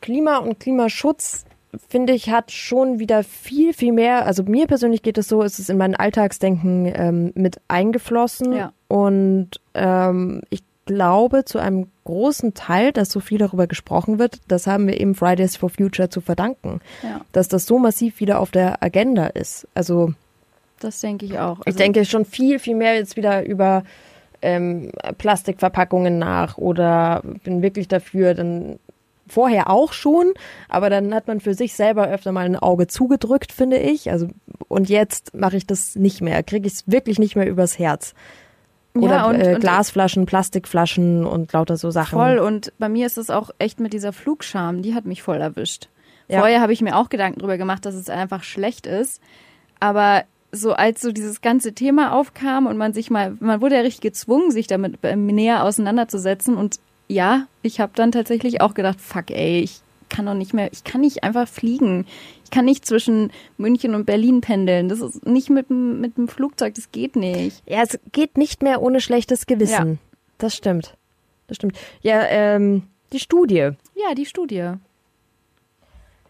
Klima 0.00 0.38
und 0.38 0.60
Klimaschutz, 0.60 1.44
finde 1.88 2.12
ich, 2.12 2.30
hat 2.30 2.50
schon 2.50 2.98
wieder 2.98 3.22
viel, 3.24 3.72
viel 3.72 3.92
mehr. 3.92 4.26
Also 4.26 4.42
mir 4.42 4.66
persönlich 4.66 5.02
geht 5.02 5.18
es 5.18 5.28
so, 5.28 5.42
ist 5.42 5.58
es 5.58 5.68
in 5.68 5.78
mein 5.78 5.94
Alltagsdenken 5.94 6.92
ähm, 6.94 7.32
mit 7.34 7.60
eingeflossen. 7.68 8.52
Ja. 8.52 8.72
Und 8.88 9.50
ähm, 9.74 10.42
ich 10.50 10.62
glaube 10.84 11.44
zu 11.44 11.58
einem 11.58 11.86
großen 12.04 12.54
Teil, 12.54 12.92
dass 12.92 13.10
so 13.10 13.20
viel 13.20 13.38
darüber 13.38 13.66
gesprochen 13.68 14.18
wird, 14.18 14.40
das 14.48 14.66
haben 14.66 14.88
wir 14.88 15.00
eben 15.00 15.14
Fridays 15.14 15.56
for 15.56 15.70
Future 15.70 16.10
zu 16.10 16.20
verdanken. 16.20 16.80
Ja. 17.02 17.20
Dass 17.32 17.48
das 17.48 17.66
so 17.66 17.78
massiv 17.78 18.20
wieder 18.20 18.40
auf 18.40 18.50
der 18.50 18.82
Agenda 18.82 19.28
ist. 19.28 19.66
Also 19.74 20.12
Das 20.80 21.00
denke 21.00 21.24
ich 21.24 21.38
auch. 21.38 21.60
ich 21.60 21.68
Also- 21.68 21.78
denke 21.78 22.04
schon 22.04 22.24
viel, 22.24 22.58
viel 22.58 22.74
mehr 22.74 22.96
jetzt 22.96 23.16
wieder 23.16 23.46
über 23.46 23.84
ähm, 24.42 24.92
Plastikverpackungen 25.18 26.18
nach 26.18 26.58
oder 26.58 27.22
bin 27.44 27.62
wirklich 27.62 27.88
dafür, 27.88 28.34
dann 28.34 28.78
vorher 29.28 29.70
auch 29.70 29.92
schon, 29.92 30.32
aber 30.68 30.90
dann 30.90 31.14
hat 31.14 31.26
man 31.28 31.40
für 31.40 31.54
sich 31.54 31.74
selber 31.74 32.08
öfter 32.08 32.32
mal 32.32 32.44
ein 32.44 32.56
Auge 32.56 32.86
zugedrückt, 32.86 33.52
finde 33.52 33.78
ich. 33.78 34.10
Also 34.10 34.28
und 34.68 34.88
jetzt 34.88 35.34
mache 35.34 35.56
ich 35.56 35.66
das 35.66 35.94
nicht 35.96 36.20
mehr, 36.20 36.42
kriege 36.42 36.66
ich 36.66 36.74
es 36.74 36.84
wirklich 36.86 37.18
nicht 37.18 37.36
mehr 37.36 37.48
übers 37.48 37.78
Herz. 37.78 38.14
Oder 38.94 39.16
Ja, 39.16 39.24
und- 39.26 39.40
äh, 39.40 39.54
und- 39.54 39.60
Glasflaschen, 39.60 40.26
Plastikflaschen 40.26 41.24
und 41.24 41.52
lauter 41.52 41.76
so 41.78 41.90
Sachen. 41.90 42.18
Voll 42.18 42.38
und 42.38 42.72
bei 42.78 42.88
mir 42.90 43.06
ist 43.06 43.16
es 43.16 43.30
auch 43.30 43.50
echt 43.58 43.80
mit 43.80 43.92
dieser 43.94 44.12
Flugscham, 44.12 44.82
die 44.82 44.94
hat 44.94 45.06
mich 45.06 45.22
voll 45.22 45.40
erwischt. 45.40 45.88
Ja. 46.28 46.40
Vorher 46.40 46.60
habe 46.60 46.72
ich 46.72 46.82
mir 46.82 46.96
auch 46.96 47.08
Gedanken 47.08 47.38
drüber 47.40 47.56
gemacht, 47.58 47.86
dass 47.86 47.94
es 47.94 48.10
einfach 48.10 48.42
schlecht 48.42 48.86
ist, 48.86 49.22
aber 49.80 50.24
so 50.52 50.74
als 50.74 51.00
so 51.00 51.12
dieses 51.12 51.40
ganze 51.40 51.72
Thema 51.72 52.12
aufkam 52.12 52.66
und 52.66 52.76
man 52.76 52.92
sich 52.92 53.10
mal, 53.10 53.36
man 53.40 53.60
wurde 53.62 53.76
ja 53.76 53.80
richtig 53.80 54.02
gezwungen, 54.02 54.50
sich 54.50 54.66
damit 54.66 54.98
ähm, 55.02 55.26
näher 55.26 55.64
auseinanderzusetzen 55.64 56.56
und 56.56 56.78
ja, 57.08 57.46
ich 57.62 57.80
habe 57.80 57.92
dann 57.94 58.12
tatsächlich 58.12 58.60
auch 58.60 58.74
gedacht, 58.74 59.00
fuck 59.00 59.30
ey, 59.30 59.60
ich 59.60 59.80
kann 60.08 60.26
doch 60.26 60.34
nicht 60.34 60.52
mehr, 60.52 60.70
ich 60.72 60.84
kann 60.84 61.00
nicht 61.00 61.24
einfach 61.24 61.48
fliegen. 61.48 62.06
Ich 62.44 62.50
kann 62.50 62.66
nicht 62.66 62.84
zwischen 62.84 63.32
München 63.56 63.94
und 63.94 64.04
Berlin 64.04 64.42
pendeln. 64.42 64.90
Das 64.90 65.00
ist 65.00 65.26
nicht 65.26 65.48
mit, 65.48 65.70
dem- 65.70 66.00
mit 66.02 66.18
dem 66.18 66.28
Flugzeug, 66.28 66.74
das 66.74 66.92
geht 66.92 67.16
nicht. 67.16 67.62
Ja, 67.66 67.82
es 67.82 67.98
geht 68.12 68.36
nicht 68.36 68.62
mehr 68.62 68.82
ohne 68.82 69.00
schlechtes 69.00 69.46
Gewissen. 69.46 69.88
Ja. 69.92 69.98
Das 70.36 70.54
stimmt. 70.54 70.96
Das 71.46 71.56
stimmt. 71.56 71.78
Ja, 72.02 72.22
ähm, 72.26 72.82
die 73.14 73.20
Studie. 73.20 73.70
Ja, 73.94 74.14
die 74.14 74.26
Studie. 74.26 74.72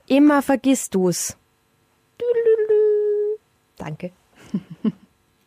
Immer 0.06 0.42
vergisst 0.42 0.94
du's. 0.94 1.36
Danke. 3.82 4.12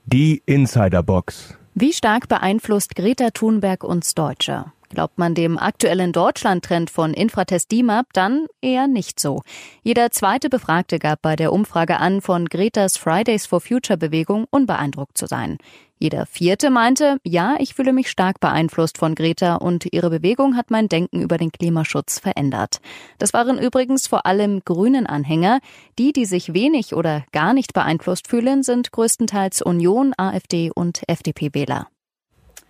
Die 0.05 0.41
Insiderbox. 0.45 1.57
Wie 1.73 1.93
stark 1.93 2.27
beeinflusst 2.27 2.95
Greta 2.95 3.29
Thunberg 3.29 3.83
uns 3.85 4.13
Deutsche? 4.13 4.65
Glaubt 4.89 5.17
man 5.17 5.35
dem 5.35 5.57
aktuellen 5.57 6.11
Deutschland-Trend 6.11 6.89
von 6.89 7.13
Infratest 7.13 7.71
DIMAP, 7.71 8.07
dann 8.13 8.47
eher 8.61 8.87
nicht 8.87 9.19
so. 9.19 9.41
Jeder 9.83 10.11
zweite 10.11 10.49
Befragte 10.49 10.99
gab 10.99 11.21
bei 11.21 11.35
der 11.35 11.51
Umfrage 11.51 11.97
an, 11.97 12.21
von 12.21 12.47
Gretas 12.47 12.97
Fridays 12.97 13.45
for 13.45 13.61
Future 13.61 13.97
Bewegung 13.97 14.45
unbeeindruckt 14.49 15.17
zu 15.17 15.27
sein. 15.27 15.57
Jeder 15.97 16.25
vierte 16.25 16.69
meinte, 16.69 17.17
ja, 17.23 17.55
ich 17.59 17.73
fühle 17.73 17.93
mich 17.93 18.09
stark 18.09 18.41
beeinflusst 18.41 18.97
von 18.97 19.15
Greta 19.15 19.55
und 19.55 19.91
ihre 19.93 20.09
Bewegung 20.09 20.57
hat 20.57 20.69
mein 20.69 20.89
Denken 20.89 21.21
über 21.21 21.37
den 21.37 21.51
Klimaschutz 21.51 22.19
verändert. 22.19 22.81
Das 23.17 23.33
waren 23.33 23.57
übrigens 23.57 24.07
vor 24.07 24.25
allem 24.25 24.61
grünen 24.65 25.07
Anhänger. 25.07 25.59
Die, 25.97 26.11
die 26.11 26.25
sich 26.25 26.53
wenig 26.53 26.93
oder 26.93 27.23
gar 27.31 27.53
nicht 27.53 27.73
beeinflusst 27.73 28.27
fühlen, 28.27 28.61
sind 28.61 28.91
größtenteils 28.91 29.61
Union, 29.61 30.13
AfD 30.17 30.69
und 30.69 31.01
FDP-Wähler. 31.07 31.87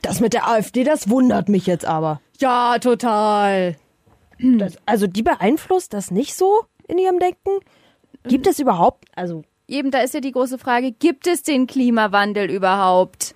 Das 0.03 0.19
mit 0.19 0.33
der 0.33 0.47
AfD, 0.47 0.83
das 0.83 1.09
wundert 1.09 1.49
mich 1.49 1.65
jetzt 1.65 1.85
aber. 1.85 2.21
Ja, 2.39 2.77
total. 2.77 3.75
Das, 4.39 4.77
also 4.85 5.07
die 5.07 5.23
beeinflusst 5.23 5.93
das 5.93 6.11
nicht 6.11 6.35
so 6.35 6.65
in 6.87 6.99
ihrem 6.99 7.17
Denken? 7.17 7.49
Gibt 8.23 8.45
es 8.45 8.59
überhaupt, 8.59 9.05
also 9.15 9.43
Eben, 9.67 9.91
da 9.91 9.99
ist 9.99 10.13
ja 10.13 10.19
die 10.19 10.31
große 10.31 10.57
Frage, 10.57 10.91
gibt 10.91 11.27
es 11.27 11.43
den 11.43 11.67
Klimawandel 11.67 12.49
überhaupt? 12.49 13.35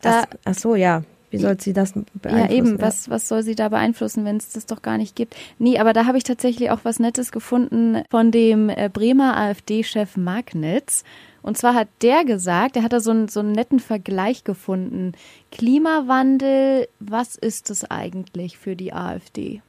Da, 0.00 0.22
das, 0.22 0.40
ach 0.44 0.54
so, 0.54 0.74
ja. 0.74 1.02
Wie 1.30 1.38
soll 1.38 1.60
sie 1.60 1.72
das 1.72 1.92
beeinflussen? 1.92 2.38
ja, 2.38 2.50
eben, 2.50 2.80
was, 2.80 3.10
was 3.10 3.28
soll 3.28 3.42
sie 3.42 3.56
da 3.56 3.68
beeinflussen, 3.68 4.24
wenn 4.24 4.36
es 4.36 4.50
das 4.50 4.66
doch 4.66 4.80
gar 4.80 4.96
nicht 4.96 5.16
gibt? 5.16 5.34
Nee, 5.58 5.78
aber 5.78 5.92
da 5.92 6.06
habe 6.06 6.18
ich 6.18 6.24
tatsächlich 6.24 6.70
auch 6.70 6.80
was 6.84 6.98
Nettes 6.98 7.32
gefunden 7.32 8.02
von 8.10 8.30
dem 8.30 8.68
äh, 8.68 8.88
Bremer 8.92 9.36
AfD-Chef 9.36 10.16
Magnitz. 10.16 11.04
Und 11.42 11.58
zwar 11.58 11.74
hat 11.74 11.88
der 12.02 12.24
gesagt, 12.24 12.76
der 12.76 12.82
hat 12.82 12.92
da 12.92 13.00
so 13.00 13.10
einen, 13.10 13.28
so 13.28 13.40
einen 13.40 13.52
netten 13.52 13.80
Vergleich 13.80 14.44
gefunden. 14.44 15.12
Klimawandel, 15.52 16.88
was 17.00 17.36
ist 17.36 17.70
es 17.70 17.88
eigentlich 17.88 18.58
für 18.58 18.76
die 18.76 18.92
AfD? 18.92 19.62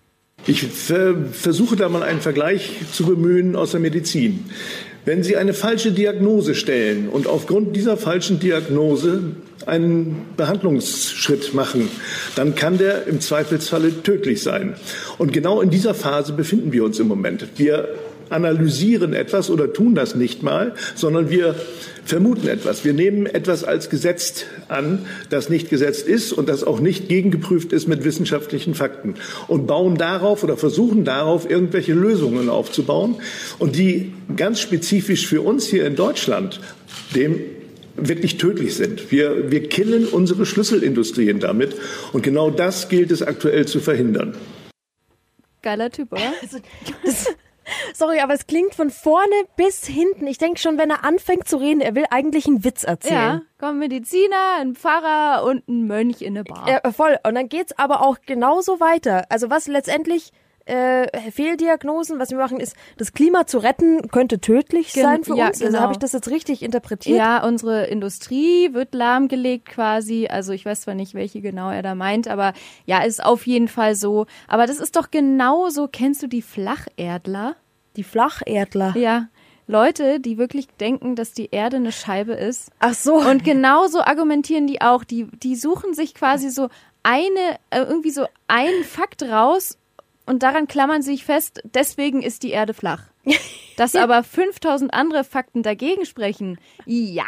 Ich 0.45 0.63
versuche 0.63 1.75
da 1.75 1.89
mal 1.89 2.03
einen 2.03 2.21
Vergleich 2.21 2.81
zu 2.91 3.05
bemühen 3.05 3.55
aus 3.55 3.71
der 3.71 3.79
Medizin. 3.79 4.45
Wenn 5.07 5.23
Sie 5.23 5.37
eine 5.37 5.53
falsche 5.53 5.93
Diagnose 5.93 6.53
stellen 6.53 7.07
und 7.07 7.27
aufgrund 7.27 7.73
dieser 7.77 7.95
falschen 7.95 8.41
Diagnose 8.41 9.21
einen 9.65 10.25
Behandlungsschritt 10.35 11.53
machen, 11.53 11.87
dann 12.35 12.55
kann 12.55 12.77
der 12.77 13.07
im 13.07 13.21
Zweifelsfalle 13.21 14.03
tödlich 14.03 14.43
sein. 14.43 14.75
Und 15.17 15.31
genau 15.31 15.61
in 15.61 15.69
dieser 15.69 15.93
Phase 15.93 16.33
befinden 16.33 16.73
wir 16.73 16.83
uns 16.83 16.99
im 16.99 17.07
Moment. 17.07 17.47
Wir 17.55 17.87
analysieren 18.29 19.13
etwas 19.13 19.49
oder 19.49 19.73
tun 19.73 19.95
das 19.95 20.15
nicht 20.15 20.43
mal, 20.43 20.73
sondern 20.95 21.29
wir 21.29 21.55
vermuten 22.05 22.47
etwas. 22.47 22.85
Wir 22.85 22.93
nehmen 22.93 23.25
etwas 23.25 23.63
als 23.63 23.89
gesetzt 23.89 24.45
an, 24.69 25.05
das 25.29 25.49
nicht 25.49 25.69
gesetzt 25.69 26.07
ist 26.07 26.31
und 26.31 26.49
das 26.49 26.63
auch 26.63 26.79
nicht 26.79 27.09
gegengeprüft 27.09 27.73
ist 27.73 27.87
mit 27.87 28.03
wissenschaftlichen 28.03 28.75
Fakten 28.75 29.15
und 29.47 29.67
bauen 29.67 29.97
darauf 29.97 30.43
oder 30.43 30.57
versuchen 30.57 31.03
darauf 31.03 31.49
irgendwelche 31.49 31.93
Lösungen 31.93 32.49
aufzubauen 32.49 33.15
und 33.59 33.75
die 33.75 34.13
ganz 34.35 34.59
spezifisch 34.59 35.27
für 35.27 35.41
uns 35.41 35.67
hier 35.67 35.85
in 35.85 35.95
Deutschland 35.95 36.61
dem 37.15 37.39
wirklich 37.97 38.37
tödlich 38.37 38.75
sind. 38.75 39.11
Wir, 39.11 39.51
wir 39.51 39.67
killen 39.67 40.07
unsere 40.07 40.45
Schlüsselindustrien 40.45 41.39
damit 41.39 41.75
und 42.13 42.21
genau 42.23 42.49
das 42.51 42.89
gilt 42.89 43.11
es 43.11 43.21
aktuell 43.21 43.65
zu 43.65 43.79
verhindern. 43.79 44.35
Geiler 45.61 45.89
Typ, 45.89 46.11
oder? 46.13 46.21
Also, 46.41 46.59
das, 47.03 47.25
Sorry, 47.97 48.19
aber 48.19 48.35
es 48.35 48.45
klingt 48.45 48.75
von 48.75 48.91
vorne 48.91 49.33
bis 49.55 49.87
hinten. 49.87 50.27
Ich 50.27 50.37
denke 50.37 50.59
schon, 50.59 50.77
wenn 50.77 50.91
er 50.91 51.03
anfängt 51.03 51.47
zu 51.47 51.57
reden, 51.57 51.81
er 51.81 51.95
will 51.95 52.05
eigentlich 52.11 52.45
einen 52.45 52.63
Witz 52.63 52.83
erzählen. 52.83 53.15
Ja, 53.17 53.41
kommt 53.57 53.79
Mediziner, 53.79 54.59
ein 54.59 54.75
Pfarrer 54.75 55.43
und 55.43 55.67
ein 55.67 55.87
Mönch 55.87 56.21
in 56.21 56.37
eine 56.37 56.43
Bar. 56.43 56.69
Ja, 56.69 56.91
voll. 56.91 57.17
Und 57.25 57.33
dann 57.33 57.49
geht's 57.49 57.75
aber 57.79 58.01
auch 58.01 58.17
genauso 58.23 58.79
weiter. 58.79 59.23
Also 59.29 59.49
was 59.49 59.67
letztendlich 59.67 60.31
äh, 60.65 61.07
Fehldiagnosen, 61.31 62.19
was 62.19 62.29
wir 62.29 62.37
machen, 62.37 62.59
ist, 62.59 62.75
das 62.97 63.13
Klima 63.13 63.47
zu 63.47 63.57
retten, 63.57 64.09
könnte 64.09 64.39
tödlich 64.39 64.93
Gen 64.93 65.01
sein 65.01 65.23
für 65.23 65.35
ja, 65.35 65.47
uns. 65.47 65.55
Also 65.55 65.65
genau. 65.65 65.77
Also 65.77 65.83
habe 65.83 65.93
ich 65.93 65.99
das 65.99 66.13
jetzt 66.13 66.29
richtig 66.29 66.61
interpretiert? 66.61 67.17
Ja, 67.17 67.43
unsere 67.43 67.87
Industrie 67.87 68.75
wird 68.75 68.93
lahmgelegt 68.93 69.69
quasi. 69.69 70.27
Also 70.27 70.53
ich 70.53 70.65
weiß 70.65 70.81
zwar 70.81 70.93
nicht, 70.93 71.15
welche 71.15 71.41
genau 71.41 71.71
er 71.71 71.81
da 71.81 71.95
meint, 71.95 72.27
aber 72.27 72.53
ja, 72.85 73.01
ist 73.01 73.25
auf 73.25 73.47
jeden 73.47 73.67
Fall 73.67 73.95
so. 73.95 74.27
Aber 74.47 74.67
das 74.67 74.77
ist 74.77 74.95
doch 74.95 75.09
genauso. 75.09 75.87
Kennst 75.87 76.21
du 76.21 76.27
die 76.27 76.43
Flacherdler? 76.43 77.55
Die 77.97 78.03
Flacherdler? 78.03 78.95
Ja. 78.95 79.27
Leute, 79.67 80.21
die 80.21 80.37
wirklich 80.37 80.67
denken, 80.79 81.15
dass 81.15 81.33
die 81.33 81.49
Erde 81.51 81.75
eine 81.75 81.91
Scheibe 81.91 82.33
ist. 82.33 82.71
Ach 82.79 82.93
so. 82.93 83.15
Und 83.15 83.43
genauso 83.43 84.01
argumentieren 84.01 84.65
die 84.65 84.81
auch. 84.81 85.03
Die, 85.03 85.25
die 85.43 85.57
suchen 85.57 85.93
sich 85.93 86.13
quasi 86.15 86.49
so 86.49 86.69
eine, 87.03 87.57
äh, 87.69 87.81
irgendwie 87.81 88.11
so 88.11 88.27
einen 88.47 88.83
Fakt 88.85 89.23
raus 89.23 89.77
und 90.25 90.43
daran 90.43 90.67
klammern 90.67 91.01
sie 91.01 91.11
sich 91.11 91.25
fest, 91.25 91.61
deswegen 91.73 92.21
ist 92.21 92.43
die 92.43 92.51
Erde 92.51 92.73
flach. 92.73 93.03
Dass 93.77 93.95
aber 93.95 94.23
5000 94.23 94.91
andere 94.91 95.23
Fakten 95.23 95.61
dagegen 95.61 96.05
sprechen. 96.05 96.57
Ja, 96.85 97.23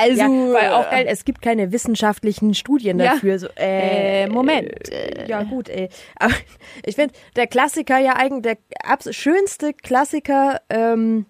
also. 0.00 0.22
Ja, 0.22 0.28
weil 0.28 0.72
auch 0.72 0.90
geil, 0.90 1.04
es 1.06 1.26
gibt 1.26 1.42
keine 1.42 1.72
wissenschaftlichen 1.72 2.54
Studien 2.54 2.96
dafür. 2.96 3.32
Ja. 3.32 3.38
So, 3.38 3.48
äh, 3.58 4.24
äh, 4.24 4.28
Moment. 4.28 4.90
Äh, 4.90 5.28
ja, 5.28 5.42
gut, 5.42 5.68
ey. 5.68 5.90
Aber 6.16 6.32
ich 6.86 6.94
finde, 6.94 7.14
der 7.36 7.46
Klassiker 7.46 7.98
ja 7.98 8.16
eigentlich, 8.16 8.56
der 8.56 9.12
schönste 9.12 9.74
Klassiker, 9.74 10.62
ähm, 10.70 11.26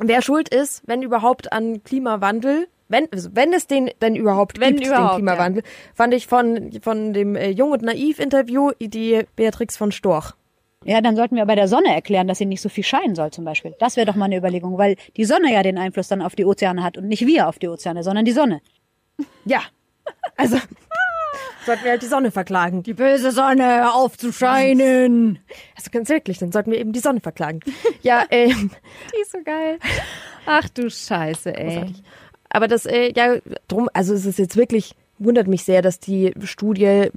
wer 0.00 0.22
schuld 0.22 0.48
ist, 0.48 0.82
wenn 0.86 1.02
überhaupt 1.02 1.52
an 1.52 1.82
Klimawandel, 1.84 2.68
wenn, 2.88 3.12
also 3.12 3.30
wenn 3.34 3.52
es 3.52 3.66
den 3.66 3.90
denn 4.00 4.16
überhaupt 4.16 4.58
wenn 4.58 4.76
gibt, 4.76 4.86
überhaupt, 4.86 5.18
den 5.18 5.26
Klimawandel, 5.26 5.62
ja. 5.64 5.70
fand 5.94 6.14
ich 6.14 6.26
von, 6.26 6.72
von 6.82 7.12
dem 7.12 7.36
äh, 7.36 7.50
Jung 7.50 7.72
und 7.72 7.82
Naiv-Interview 7.82 8.70
die 8.80 9.24
Beatrix 9.36 9.76
von 9.76 9.92
Storch. 9.92 10.32
Ja, 10.84 11.00
dann 11.00 11.16
sollten 11.16 11.36
wir 11.36 11.46
bei 11.46 11.54
der 11.54 11.68
Sonne 11.68 11.94
erklären, 11.94 12.26
dass 12.26 12.38
sie 12.38 12.46
nicht 12.46 12.60
so 12.60 12.68
viel 12.68 12.84
scheinen 12.84 13.14
soll 13.14 13.30
zum 13.30 13.44
Beispiel. 13.44 13.74
Das 13.78 13.96
wäre 13.96 14.06
doch 14.06 14.14
mal 14.14 14.26
eine 14.26 14.36
Überlegung, 14.36 14.78
weil 14.78 14.96
die 15.16 15.24
Sonne 15.24 15.52
ja 15.52 15.62
den 15.62 15.78
Einfluss 15.78 16.08
dann 16.08 16.22
auf 16.22 16.34
die 16.34 16.44
Ozeane 16.44 16.82
hat 16.82 16.98
und 16.98 17.08
nicht 17.08 17.26
wir 17.26 17.48
auf 17.48 17.58
die 17.58 17.68
Ozeane, 17.68 18.02
sondern 18.02 18.24
die 18.24 18.32
Sonne. 18.32 18.60
Ja, 19.44 19.62
also 20.36 20.56
sollten 21.66 21.84
wir 21.84 21.92
halt 21.92 22.02
die 22.02 22.06
Sonne 22.06 22.30
verklagen. 22.30 22.82
Die 22.82 22.94
böse 22.94 23.30
Sonne 23.30 23.94
aufzuscheinen. 23.94 25.38
Also 25.76 25.90
ganz 25.90 26.08
wirklich, 26.08 26.38
dann 26.38 26.52
sollten 26.52 26.70
wir 26.70 26.78
eben 26.78 26.92
die 26.92 27.00
Sonne 27.00 27.20
verklagen. 27.20 27.60
Ja, 28.02 28.24
ähm. 28.30 28.72
Die 29.14 29.20
ist 29.22 29.30
so 29.30 29.38
geil. 29.44 29.78
Ach 30.44 30.68
du 30.68 30.90
Scheiße, 30.90 31.56
ey. 31.56 31.92
Aber 32.50 32.66
das, 32.66 32.84
äh, 32.84 33.12
ja, 33.14 33.36
drum, 33.68 33.88
also 33.92 34.12
es 34.12 34.26
ist 34.26 34.40
jetzt 34.40 34.56
wirklich, 34.56 34.96
wundert 35.18 35.46
mich 35.46 35.62
sehr, 35.62 35.82
dass 35.82 36.00
die 36.00 36.34
Studie 36.42 37.10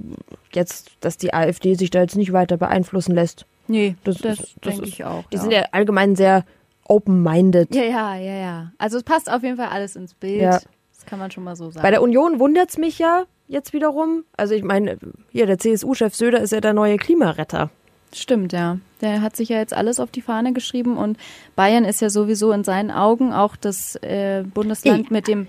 jetzt, 0.52 0.92
dass 1.00 1.16
die 1.16 1.34
AfD 1.34 1.74
sich 1.74 1.90
da 1.90 2.02
jetzt 2.02 2.16
nicht 2.16 2.32
weiter 2.32 2.56
beeinflussen 2.56 3.16
lässt. 3.16 3.46
Nee, 3.68 3.96
das, 4.04 4.18
das, 4.18 4.38
das 4.38 4.54
denke 4.74 4.86
ich 4.86 5.04
auch. 5.04 5.24
Die 5.30 5.36
ja. 5.36 5.42
sind 5.42 5.52
ja 5.52 5.64
allgemein 5.72 6.16
sehr 6.16 6.44
open-minded. 6.84 7.74
Ja, 7.74 7.82
ja, 7.82 8.16
ja, 8.16 8.34
ja. 8.34 8.72
Also 8.78 8.98
es 8.98 9.02
passt 9.02 9.30
auf 9.30 9.42
jeden 9.42 9.56
Fall 9.56 9.68
alles 9.68 9.96
ins 9.96 10.14
Bild. 10.14 10.40
Ja. 10.40 10.50
Das 10.50 11.06
kann 11.06 11.18
man 11.18 11.30
schon 11.30 11.44
mal 11.44 11.56
so 11.56 11.70
sagen. 11.70 11.82
Bei 11.82 11.90
der 11.90 12.02
Union 12.02 12.38
wundert 12.38 12.70
es 12.70 12.78
mich 12.78 12.98
ja 12.98 13.24
jetzt 13.48 13.72
wiederum. 13.72 14.24
Also 14.36 14.54
ich 14.54 14.62
meine, 14.62 14.98
hier 15.30 15.46
der 15.46 15.58
CSU-Chef 15.58 16.14
Söder 16.14 16.40
ist 16.40 16.52
ja 16.52 16.60
der 16.60 16.74
neue 16.74 16.96
Klimaretter. 16.96 17.70
Stimmt, 18.12 18.52
ja. 18.52 18.78
Der 19.00 19.20
hat 19.20 19.36
sich 19.36 19.48
ja 19.50 19.58
jetzt 19.58 19.74
alles 19.74 20.00
auf 20.00 20.10
die 20.10 20.22
Fahne 20.22 20.52
geschrieben 20.52 20.96
und 20.96 21.18
Bayern 21.54 21.84
ist 21.84 22.00
ja 22.00 22.08
sowieso 22.08 22.52
in 22.52 22.64
seinen 22.64 22.90
Augen 22.90 23.32
auch 23.32 23.56
das 23.56 23.96
äh, 23.96 24.44
Bundesland 24.54 25.06
Ey. 25.08 25.12
mit 25.12 25.28
dem 25.28 25.48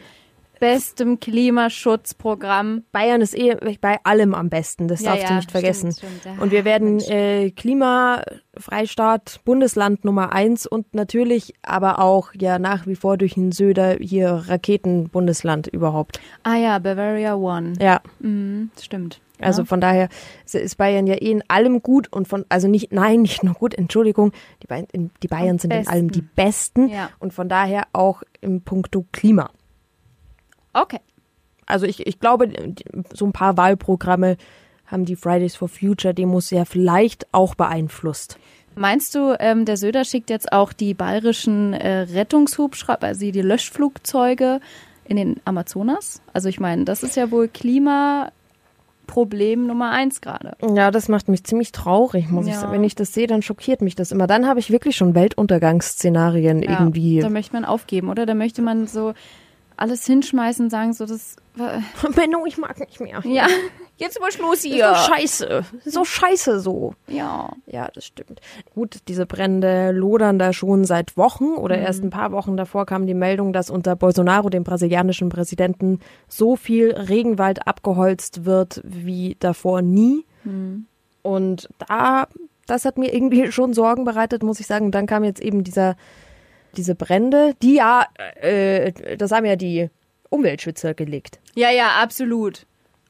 bestem 0.60 1.20
Klimaschutzprogramm. 1.20 2.84
Bayern 2.92 3.22
ist 3.22 3.38
eh 3.38 3.56
bei 3.80 3.98
allem 4.04 4.34
am 4.34 4.50
besten, 4.50 4.88
das 4.88 5.02
ja, 5.02 5.12
darfst 5.12 5.24
ja, 5.24 5.30
du 5.30 5.36
nicht 5.36 5.52
vergessen. 5.52 5.92
Stimmt, 5.92 6.20
stimmt. 6.22 6.42
Und 6.42 6.52
wir 6.52 6.66
werden 6.66 7.00
äh, 7.02 7.52
Klimafreistaat, 7.52 9.42
Bundesland 9.46 10.06
Nummer 10.06 10.34
eins 10.34 10.66
und 10.66 10.94
natürlich 10.94 11.54
aber 11.62 12.00
auch 12.00 12.30
ja 12.34 12.60
nach 12.60 12.88
wie 12.88 12.96
vor 12.96 13.18
durch 13.18 13.36
den 13.36 13.52
Söder 13.52 13.98
hier 14.00 14.44
Raketenbundesland 14.48 15.68
überhaupt. 15.68 16.20
Ah 16.44 16.56
ja, 16.56 16.80
Bavaria 16.80 17.36
One. 17.36 17.74
Ja. 17.80 18.02
Mhm, 18.20 18.72
stimmt. 18.82 19.22
Also 19.40 19.66
von 19.66 19.82
daher 19.82 20.10
ist 20.52 20.78
Bayern 20.78 21.08
ja 21.08 21.16
eh 21.16 21.32
in 21.32 21.44
allem 21.48 21.82
gut 21.82 22.12
und 22.12 22.28
von, 22.28 22.46
also 22.50 22.68
nicht, 22.68 22.92
nein, 22.92 23.22
nicht 23.24 23.44
nur 23.44 23.54
gut, 23.54 23.74
Entschuldigung, 23.76 24.32
die, 24.64 24.68
Bayern, 24.68 24.88
die 25.22 25.28
Bayern 25.28 25.60
sind 25.60 25.74
in 25.74 25.88
allem 25.88 26.12
die 26.12 26.22
Besten 26.22 26.90
ja. 26.90 27.10
und 27.20 27.34
von 27.34 27.50
daher 27.50 27.88
auch 27.94 28.24
im 28.42 28.62
Punkto 28.62 29.06
Klima. 29.12 29.52
Okay. 30.82 31.00
Also 31.66 31.86
ich, 31.86 32.08
ich 32.08 32.20
glaube, 32.20 32.50
so 33.14 33.26
ein 33.26 33.34
paar 33.34 33.58
Wahlprogramme 33.58 34.38
haben 34.86 35.06
die 35.06 35.16
Fridays 35.16 35.56
for 35.56 35.68
Future 35.68 36.14
Demos 36.14 36.50
ja 36.50 36.66
vielleicht 36.66 37.28
auch 37.34 37.56
beeinflusst. 37.56 38.40
Meinst 38.76 39.16
du, 39.16 39.36
ähm, 39.40 39.66
der 39.66 39.76
Söder 39.76 40.06
schickt 40.06 40.30
jetzt 40.30 40.52
auch 40.52 40.72
die 40.72 40.94
bayerischen 40.94 41.74
äh, 41.74 42.02
Rettungshubschrauber, 42.02 43.08
also 43.08 43.32
die 43.32 43.42
Löschflugzeuge 43.42 44.62
in 45.06 45.18
den 45.18 45.42
Amazonas? 45.46 46.22
Also 46.32 46.48
ich 46.48 46.60
meine, 46.60 46.86
das 46.86 47.02
ist 47.02 47.18
ja 47.18 47.32
wohl 47.32 47.48
Klimaproblem 47.48 49.66
Nummer 49.66 49.92
eins 49.92 50.22
gerade. 50.22 50.56
Ja, 50.76 50.92
das 50.92 51.10
macht 51.10 51.28
mich 51.28 51.44
ziemlich 51.44 51.72
traurig, 51.72 52.30
muss 52.30 52.46
ja. 52.46 52.54
ich 52.54 52.60
sagen. 52.60 52.72
Wenn 52.72 52.84
ich 52.84 52.94
das 52.94 53.14
sehe, 53.14 53.26
dann 53.26 53.42
schockiert 53.42 53.82
mich 53.82 53.96
das 53.96 54.12
immer. 54.12 54.28
Dann 54.28 54.48
habe 54.48 54.60
ich 54.60 54.70
wirklich 54.70 54.96
schon 54.96 55.16
Weltuntergangsszenarien 55.16 56.62
ja, 56.62 56.80
irgendwie. 56.80 57.20
Da 57.20 57.30
möchte 57.30 57.54
man 57.54 57.66
aufgeben, 57.66 58.10
oder? 58.10 58.28
Da 58.28 58.36
möchte 58.36 58.62
man 58.62 58.86
so 58.86 59.16
alles 59.78 60.06
hinschmeißen 60.06 60.70
sagen 60.70 60.94
so, 60.94 61.06
das... 61.06 61.36
Benno, 62.16 62.46
ich 62.46 62.58
mag 62.58 62.80
nicht 62.80 63.00
mehr. 63.00 63.22
Ja, 63.26 63.48
jetzt 63.98 64.20
mal 64.20 64.32
Schluss 64.32 64.62
hier. 64.62 64.90
So 64.90 64.96
scheiße. 64.96 65.66
So 65.86 66.06
scheiße 66.06 66.60
so. 66.60 66.94
Ja. 67.08 67.52
Ja, 67.66 67.90
das 67.94 68.06
stimmt. 68.06 68.42
Gut, 68.76 69.00
diese 69.08 69.26
Brände 69.26 69.92
lodern 69.92 70.38
da 70.38 70.54
schon 70.54 70.86
seit 70.86 71.18
Wochen 71.18 71.56
oder 71.56 71.78
mhm. 71.78 71.84
erst 71.84 72.04
ein 72.04 72.10
paar 72.10 72.32
Wochen 72.32 72.58
davor 72.58 72.86
kam 72.86 73.08
die 73.08 73.14
Meldung, 73.14 73.54
dass 73.54 73.70
unter 73.70 73.96
Bolsonaro, 73.96 74.50
dem 74.50 74.64
brasilianischen 74.64 75.30
Präsidenten, 75.30 76.00
so 76.28 76.56
viel 76.56 76.92
Regenwald 76.92 77.68
abgeholzt 77.68 78.46
wird 78.46 78.82
wie 78.84 79.36
davor 79.40 79.82
nie. 79.82 80.26
Mhm. 80.44 80.86
Und 81.24 81.70
da, 81.88 82.28
das 82.68 82.86
hat 82.86 82.98
mir 82.98 83.14
irgendwie 83.14 83.52
schon 83.52 83.74
Sorgen 83.74 84.06
bereitet, 84.06 84.44
muss 84.44 84.60
ich 84.60 84.68
sagen. 84.68 84.86
Und 84.86 84.96
dann 84.96 85.08
kam 85.08 85.24
jetzt 85.24 85.42
eben 85.42 85.64
dieser 85.64 85.96
diese 86.78 86.96
Brände, 86.96 87.54
die 87.62 87.76
ja, 87.76 88.06
äh, 88.42 89.18
das 89.18 89.32
haben 89.32 89.46
ja 89.46 89.56
die 89.56 89.90
Umweltschützer 90.30 90.94
gelegt. 90.94 91.40
Ja, 91.56 91.72
ja, 91.72 92.02
absolut. 92.02 92.66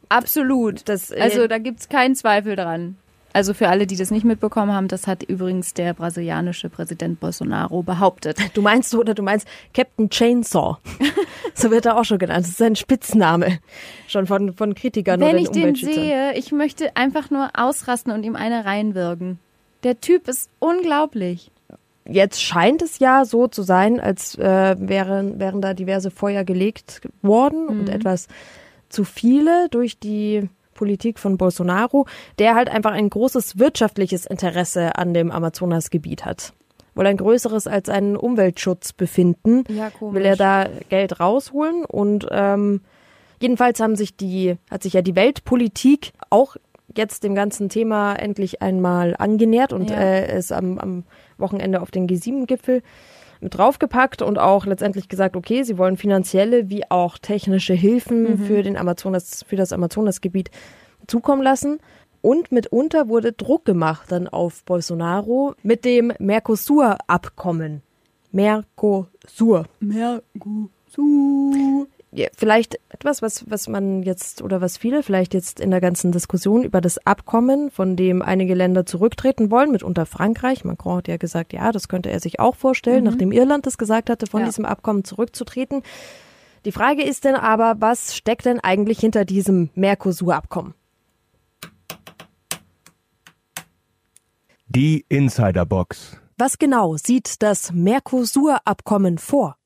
Absolut. 0.09 0.87
Das, 0.87 1.11
äh, 1.11 1.19
also 1.19 1.47
da 1.47 1.57
gibt's 1.57 1.89
keinen 1.89 2.15
Zweifel 2.15 2.55
dran. 2.55 2.97
Also 3.33 3.53
für 3.53 3.69
alle, 3.69 3.85
die 3.85 3.95
das 3.95 4.09
nicht 4.09 4.25
mitbekommen 4.25 4.71
haben, 4.71 4.87
das 4.87 5.05
hat 5.05 5.21
übrigens 5.21 5.75
der 5.75 5.93
brasilianische 5.93 6.69
Präsident 6.69 7.19
Bolsonaro 7.19 7.83
behauptet. 7.83 8.39
Du 8.55 8.63
meinst 8.63 8.95
oder 8.95 9.13
du 9.13 9.21
meinst 9.21 9.47
Captain 9.75 10.09
Chainsaw. 10.09 10.77
so 11.53 11.69
wird 11.69 11.85
er 11.85 11.97
auch 11.97 12.05
schon 12.05 12.17
genannt. 12.17 12.45
Das 12.45 12.49
ist 12.49 12.57
sein 12.57 12.75
Spitzname. 12.75 13.59
Schon 14.07 14.25
von, 14.25 14.53
von 14.53 14.73
Kritikern 14.73 15.19
Wenn 15.19 15.35
oder 15.35 15.37
ich 15.37 15.49
den 15.49 15.75
sehe, 15.75 16.35
ich 16.35 16.51
möchte 16.51 16.95
einfach 16.95 17.29
nur 17.29 17.49
ausrasten 17.53 18.11
und 18.11 18.23
ihm 18.23 18.35
eine 18.35 18.65
reinwirken. 18.65 19.37
Der 19.83 20.01
Typ 20.01 20.27
ist 20.27 20.49
unglaublich 20.57 21.51
jetzt 22.09 22.41
scheint 22.41 22.81
es 22.81 22.99
ja 22.99 23.25
so 23.25 23.47
zu 23.47 23.63
sein, 23.63 23.99
als 23.99 24.37
äh, 24.37 24.75
wären, 24.79 25.39
wären 25.39 25.61
da 25.61 25.73
diverse 25.73 26.11
Feuer 26.11 26.43
gelegt 26.43 27.01
worden 27.21 27.63
mhm. 27.63 27.79
und 27.79 27.89
etwas 27.89 28.27
zu 28.89 29.03
viele 29.03 29.67
durch 29.69 29.99
die 29.99 30.49
Politik 30.73 31.19
von 31.19 31.37
Bolsonaro, 31.37 32.05
der 32.39 32.55
halt 32.55 32.69
einfach 32.69 32.91
ein 32.91 33.09
großes 33.09 33.57
wirtschaftliches 33.59 34.25
Interesse 34.25 34.95
an 34.95 35.13
dem 35.13 35.31
Amazonasgebiet 35.31 36.23
hat. 36.23 36.53
Wohl 36.95 37.07
ein 37.07 37.17
größeres 37.17 37.67
als 37.67 37.89
einen 37.89 38.15
Umweltschutz 38.15 38.93
befinden, 38.93 39.63
Ja, 39.69 39.91
will 39.99 40.25
er 40.25 40.35
da 40.35 40.67
Geld 40.89 41.19
rausholen 41.19 41.83
und 41.85 42.27
ähm, 42.31 42.81
jedenfalls 43.39 43.79
haben 43.79 43.95
sich 43.95 44.15
die, 44.15 44.55
hat 44.71 44.83
sich 44.83 44.93
ja 44.93 45.01
die 45.01 45.15
Weltpolitik 45.15 46.13
auch 46.29 46.55
jetzt 46.95 47.23
dem 47.23 47.35
ganzen 47.35 47.69
Thema 47.69 48.13
endlich 48.15 48.61
einmal 48.61 49.15
angenähert 49.17 49.73
und 49.73 49.89
Ja. 49.89 49.97
äh, 49.97 50.37
ist 50.37 50.51
am, 50.51 50.79
am 50.79 51.03
Wochenende 51.37 51.81
auf 51.81 51.91
den 51.91 52.07
G7-Gipfel 52.07 52.81
mit 53.39 53.57
draufgepackt 53.57 54.21
und 54.21 54.39
auch 54.39 54.65
letztendlich 54.65 55.09
gesagt, 55.09 55.35
okay, 55.35 55.63
sie 55.63 55.77
wollen 55.77 55.97
finanzielle 55.97 56.69
wie 56.69 56.89
auch 56.89 57.17
technische 57.17 57.73
Hilfen 57.73 58.37
für 58.37 58.63
den 58.63 58.77
Amazonas, 58.77 59.43
für 59.47 59.55
das 59.55 59.73
Amazonasgebiet 59.73 60.49
zukommen 61.07 61.43
lassen. 61.43 61.79
Und 62.21 62.51
mitunter 62.51 63.07
wurde 63.07 63.31
Druck 63.31 63.63
gemacht 63.65 64.11
dann 64.11 64.27
auf 64.27 64.63
Bolsonaro 64.63 65.53
mit 65.61 65.85
dem 65.85 66.11
Mercosur-Abkommen. 66.19 67.81
Mercosur. 68.31 69.65
Mercosur. 69.79 70.67
Ja, 72.17 72.29
vielleicht 72.35 72.79
etwas, 72.89 73.21
was, 73.21 73.45
was 73.47 73.67
man 73.67 74.01
jetzt 74.01 74.41
oder 74.41 74.59
was 74.59 74.75
viele 74.75 75.03
vielleicht 75.03 75.35
jetzt 75.35 75.59
in 75.59 75.69
der 75.69 75.79
ganzen 75.79 76.11
Diskussion 76.11 76.63
über 76.63 76.81
das 76.81 76.97
Abkommen, 77.05 77.69
von 77.69 77.95
dem 77.95 78.23
einige 78.23 78.55
Länder 78.55 78.87
zurücktreten 78.87 79.51
wollen, 79.51 79.71
mitunter 79.71 80.07
Frankreich. 80.07 80.65
Macron 80.65 80.97
hat 80.97 81.07
ja 81.07 81.17
gesagt, 81.17 81.53
ja, 81.53 81.71
das 81.71 81.87
könnte 81.87 82.09
er 82.09 82.19
sich 82.19 82.39
auch 82.39 82.55
vorstellen, 82.55 83.03
nachdem 83.03 83.31
Irland 83.31 83.67
das 83.67 83.77
gesagt 83.77 84.09
hatte, 84.09 84.25
von 84.25 84.39
Ja. 84.39 84.45
diesem 84.47 84.65
Abkommen 84.65 85.03
zurückzutreten. 85.03 85.83
Die 86.65 86.71
Frage 86.71 87.03
ist 87.03 87.23
denn 87.23 87.35
aber, 87.35 87.75
was 87.79 88.15
steckt 88.15 88.45
denn 88.45 88.59
eigentlich 88.61 88.99
hinter 88.99 89.23
diesem 89.23 89.69
Mercosur-Abkommen? 89.75 90.73
Die 94.67 95.05
Insiderbox. 95.07 96.17
Was 96.39 96.57
genau 96.57 96.97
sieht 96.97 97.43
das 97.43 97.71
Mercosur-Abkommen 97.73 99.19
vor? 99.19 99.56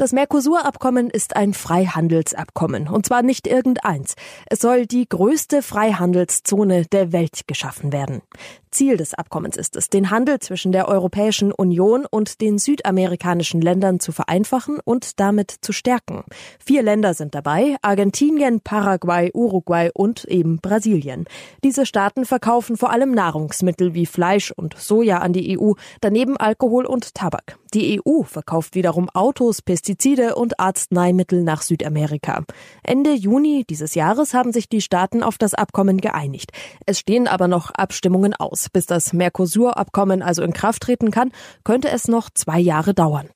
Das 0.00 0.14
Mercosur-Abkommen 0.14 1.10
ist 1.10 1.36
ein 1.36 1.52
Freihandelsabkommen, 1.52 2.88
und 2.88 3.04
zwar 3.04 3.20
nicht 3.20 3.46
irgendeins. 3.46 4.14
Es 4.46 4.60
soll 4.60 4.86
die 4.86 5.06
größte 5.06 5.60
Freihandelszone 5.60 6.86
der 6.86 7.12
Welt 7.12 7.42
geschaffen 7.46 7.92
werden. 7.92 8.22
Ziel 8.70 8.96
des 8.96 9.12
Abkommens 9.12 9.58
ist 9.58 9.76
es, 9.76 9.90
den 9.90 10.08
Handel 10.08 10.38
zwischen 10.38 10.72
der 10.72 10.88
Europäischen 10.88 11.52
Union 11.52 12.06
und 12.10 12.40
den 12.40 12.56
südamerikanischen 12.56 13.60
Ländern 13.60 14.00
zu 14.00 14.10
vereinfachen 14.12 14.78
und 14.82 15.20
damit 15.20 15.54
zu 15.60 15.74
stärken. 15.74 16.24
Vier 16.64 16.82
Länder 16.82 17.12
sind 17.12 17.34
dabei, 17.34 17.76
Argentinien, 17.82 18.62
Paraguay, 18.62 19.30
Uruguay 19.34 19.90
und 19.92 20.24
eben 20.24 20.60
Brasilien. 20.62 21.26
Diese 21.62 21.84
Staaten 21.84 22.24
verkaufen 22.24 22.78
vor 22.78 22.90
allem 22.90 23.10
Nahrungsmittel 23.10 23.92
wie 23.92 24.06
Fleisch 24.06 24.50
und 24.50 24.78
Soja 24.78 25.18
an 25.18 25.34
die 25.34 25.60
EU, 25.60 25.72
daneben 26.00 26.38
Alkohol 26.38 26.86
und 26.86 27.14
Tabak. 27.14 27.59
Die 27.72 28.00
EU 28.04 28.22
verkauft 28.24 28.74
wiederum 28.74 29.08
Autos, 29.10 29.62
Pestizide 29.62 30.34
und 30.34 30.58
Arzneimittel 30.58 31.44
nach 31.44 31.62
Südamerika. 31.62 32.44
Ende 32.82 33.12
Juni 33.12 33.64
dieses 33.68 33.94
Jahres 33.94 34.34
haben 34.34 34.52
sich 34.52 34.68
die 34.68 34.80
Staaten 34.80 35.22
auf 35.22 35.38
das 35.38 35.54
Abkommen 35.54 35.98
geeinigt. 35.98 36.50
Es 36.86 36.98
stehen 36.98 37.28
aber 37.28 37.46
noch 37.46 37.70
Abstimmungen 37.70 38.34
aus. 38.34 38.68
Bis 38.70 38.86
das 38.86 39.12
Mercosur-Abkommen 39.12 40.20
also 40.20 40.42
in 40.42 40.52
Kraft 40.52 40.82
treten 40.82 41.12
kann, 41.12 41.30
könnte 41.62 41.90
es 41.90 42.08
noch 42.08 42.28
zwei 42.30 42.58
Jahre 42.58 42.92
dauern. 42.92 43.28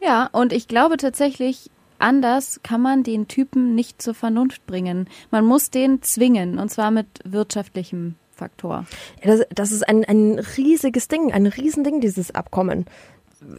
Ja, 0.00 0.30
und 0.32 0.54
ich 0.54 0.68
glaube 0.68 0.96
tatsächlich, 0.96 1.70
anders 1.98 2.60
kann 2.62 2.80
man 2.80 3.02
den 3.02 3.28
Typen 3.28 3.74
nicht 3.74 4.00
zur 4.00 4.14
Vernunft 4.14 4.66
bringen. 4.66 5.06
Man 5.30 5.44
muss 5.44 5.70
den 5.70 6.00
zwingen, 6.00 6.58
und 6.58 6.70
zwar 6.70 6.90
mit 6.90 7.06
wirtschaftlichem 7.24 8.14
Faktor. 8.30 8.84
Ja, 9.22 9.36
das, 9.36 9.46
das 9.54 9.72
ist 9.72 9.88
ein, 9.88 10.04
ein 10.04 10.38
riesiges 10.38 11.08
Ding, 11.08 11.32
ein 11.32 11.46
Riesending, 11.46 12.00
dieses 12.00 12.34
Abkommen. 12.34 12.86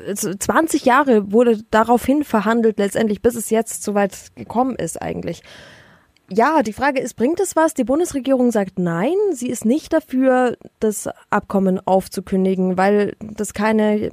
Es- 0.06 0.22
20 0.22 0.86
Jahre 0.86 1.32
wurde 1.32 1.62
daraufhin 1.72 2.24
verhandelt, 2.24 2.80
letztendlich, 2.80 3.22
bis 3.22 3.36
es 3.36 3.50
jetzt 3.50 3.84
soweit 3.84 4.36
gekommen 4.36 4.76
ist 4.76 5.02
eigentlich. 5.02 5.44
Ja, 6.30 6.62
die 6.62 6.74
Frage 6.74 7.00
ist, 7.00 7.14
bringt 7.16 7.40
es 7.40 7.56
was? 7.56 7.74
Die 7.74 7.86
Bundesregierung 7.86 8.52
sagt 8.52 8.80
nein, 8.80 9.16
sie 9.32 9.50
ist 9.50 9.64
nicht 9.64 9.94
dafür, 9.94 10.58
das 10.80 11.10
Abkommen 11.30 11.80
aufzukündigen, 11.86 12.78
weil 12.78 13.16
das 13.22 13.54
keine 13.54 14.12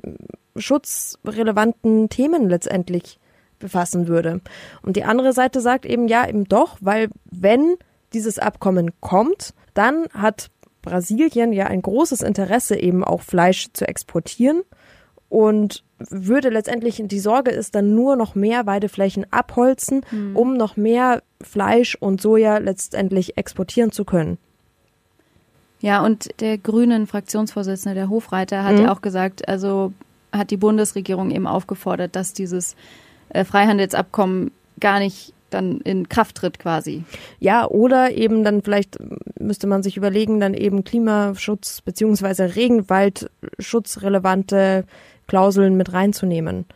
schutzrelevanten 0.56 2.08
Themen 2.08 2.48
letztendlich 2.48 3.18
befassen 3.58 4.06
würde. 4.06 4.40
Und 4.82 4.96
die 4.96 5.04
andere 5.04 5.32
Seite 5.32 5.60
sagt 5.60 5.86
eben 5.86 6.06
ja, 6.06 6.28
eben 6.28 6.44
doch, 6.44 6.76
weil 6.80 7.08
wenn 7.30 7.76
dieses 8.12 8.38
Abkommen 8.38 8.92
kommt, 9.00 9.54
dann 9.74 10.04
hat 10.14 10.50
Brasilien 10.82 11.52
ja 11.52 11.66
ein 11.66 11.82
großes 11.82 12.22
Interesse 12.22 12.76
eben 12.78 13.02
auch 13.02 13.22
Fleisch 13.22 13.68
zu 13.72 13.88
exportieren 13.88 14.62
und 15.34 15.82
würde 15.98 16.48
letztendlich 16.48 17.02
die 17.04 17.18
Sorge 17.18 17.50
ist 17.50 17.74
dann 17.74 17.96
nur 17.96 18.14
noch 18.14 18.36
mehr 18.36 18.66
Weideflächen 18.66 19.26
abholzen, 19.32 20.02
um 20.34 20.56
noch 20.56 20.76
mehr 20.76 21.24
Fleisch 21.40 21.96
und 21.98 22.20
Soja 22.20 22.58
letztendlich 22.58 23.36
exportieren 23.36 23.90
zu 23.90 24.04
können. 24.04 24.38
Ja, 25.80 26.04
und 26.04 26.28
der 26.40 26.56
grünen 26.56 27.08
Fraktionsvorsitzende, 27.08 27.96
der 27.96 28.10
Hofreiter, 28.10 28.62
hat 28.62 28.76
Mhm. 28.76 28.82
ja 28.82 28.92
auch 28.92 29.02
gesagt, 29.02 29.48
also 29.48 29.92
hat 30.32 30.52
die 30.52 30.56
Bundesregierung 30.56 31.32
eben 31.32 31.48
aufgefordert, 31.48 32.14
dass 32.14 32.32
dieses 32.32 32.76
äh, 33.30 33.44
Freihandelsabkommen 33.44 34.52
gar 34.78 35.00
nicht 35.00 35.32
dann 35.50 35.80
in 35.80 36.08
Kraft 36.08 36.36
tritt 36.36 36.58
quasi. 36.58 37.04
Ja, 37.38 37.66
oder 37.66 38.12
eben 38.12 38.44
dann 38.44 38.62
vielleicht 38.62 38.98
müsste 39.38 39.66
man 39.66 39.82
sich 39.82 39.96
überlegen, 39.96 40.40
dann 40.40 40.54
eben 40.54 40.84
Klimaschutz 40.84 41.80
beziehungsweise 41.80 42.56
Regenwaldschutzrelevante 42.56 44.84
Klauseln 45.26 45.76
mit 45.76 45.92
reinzunehmen, 45.92 46.66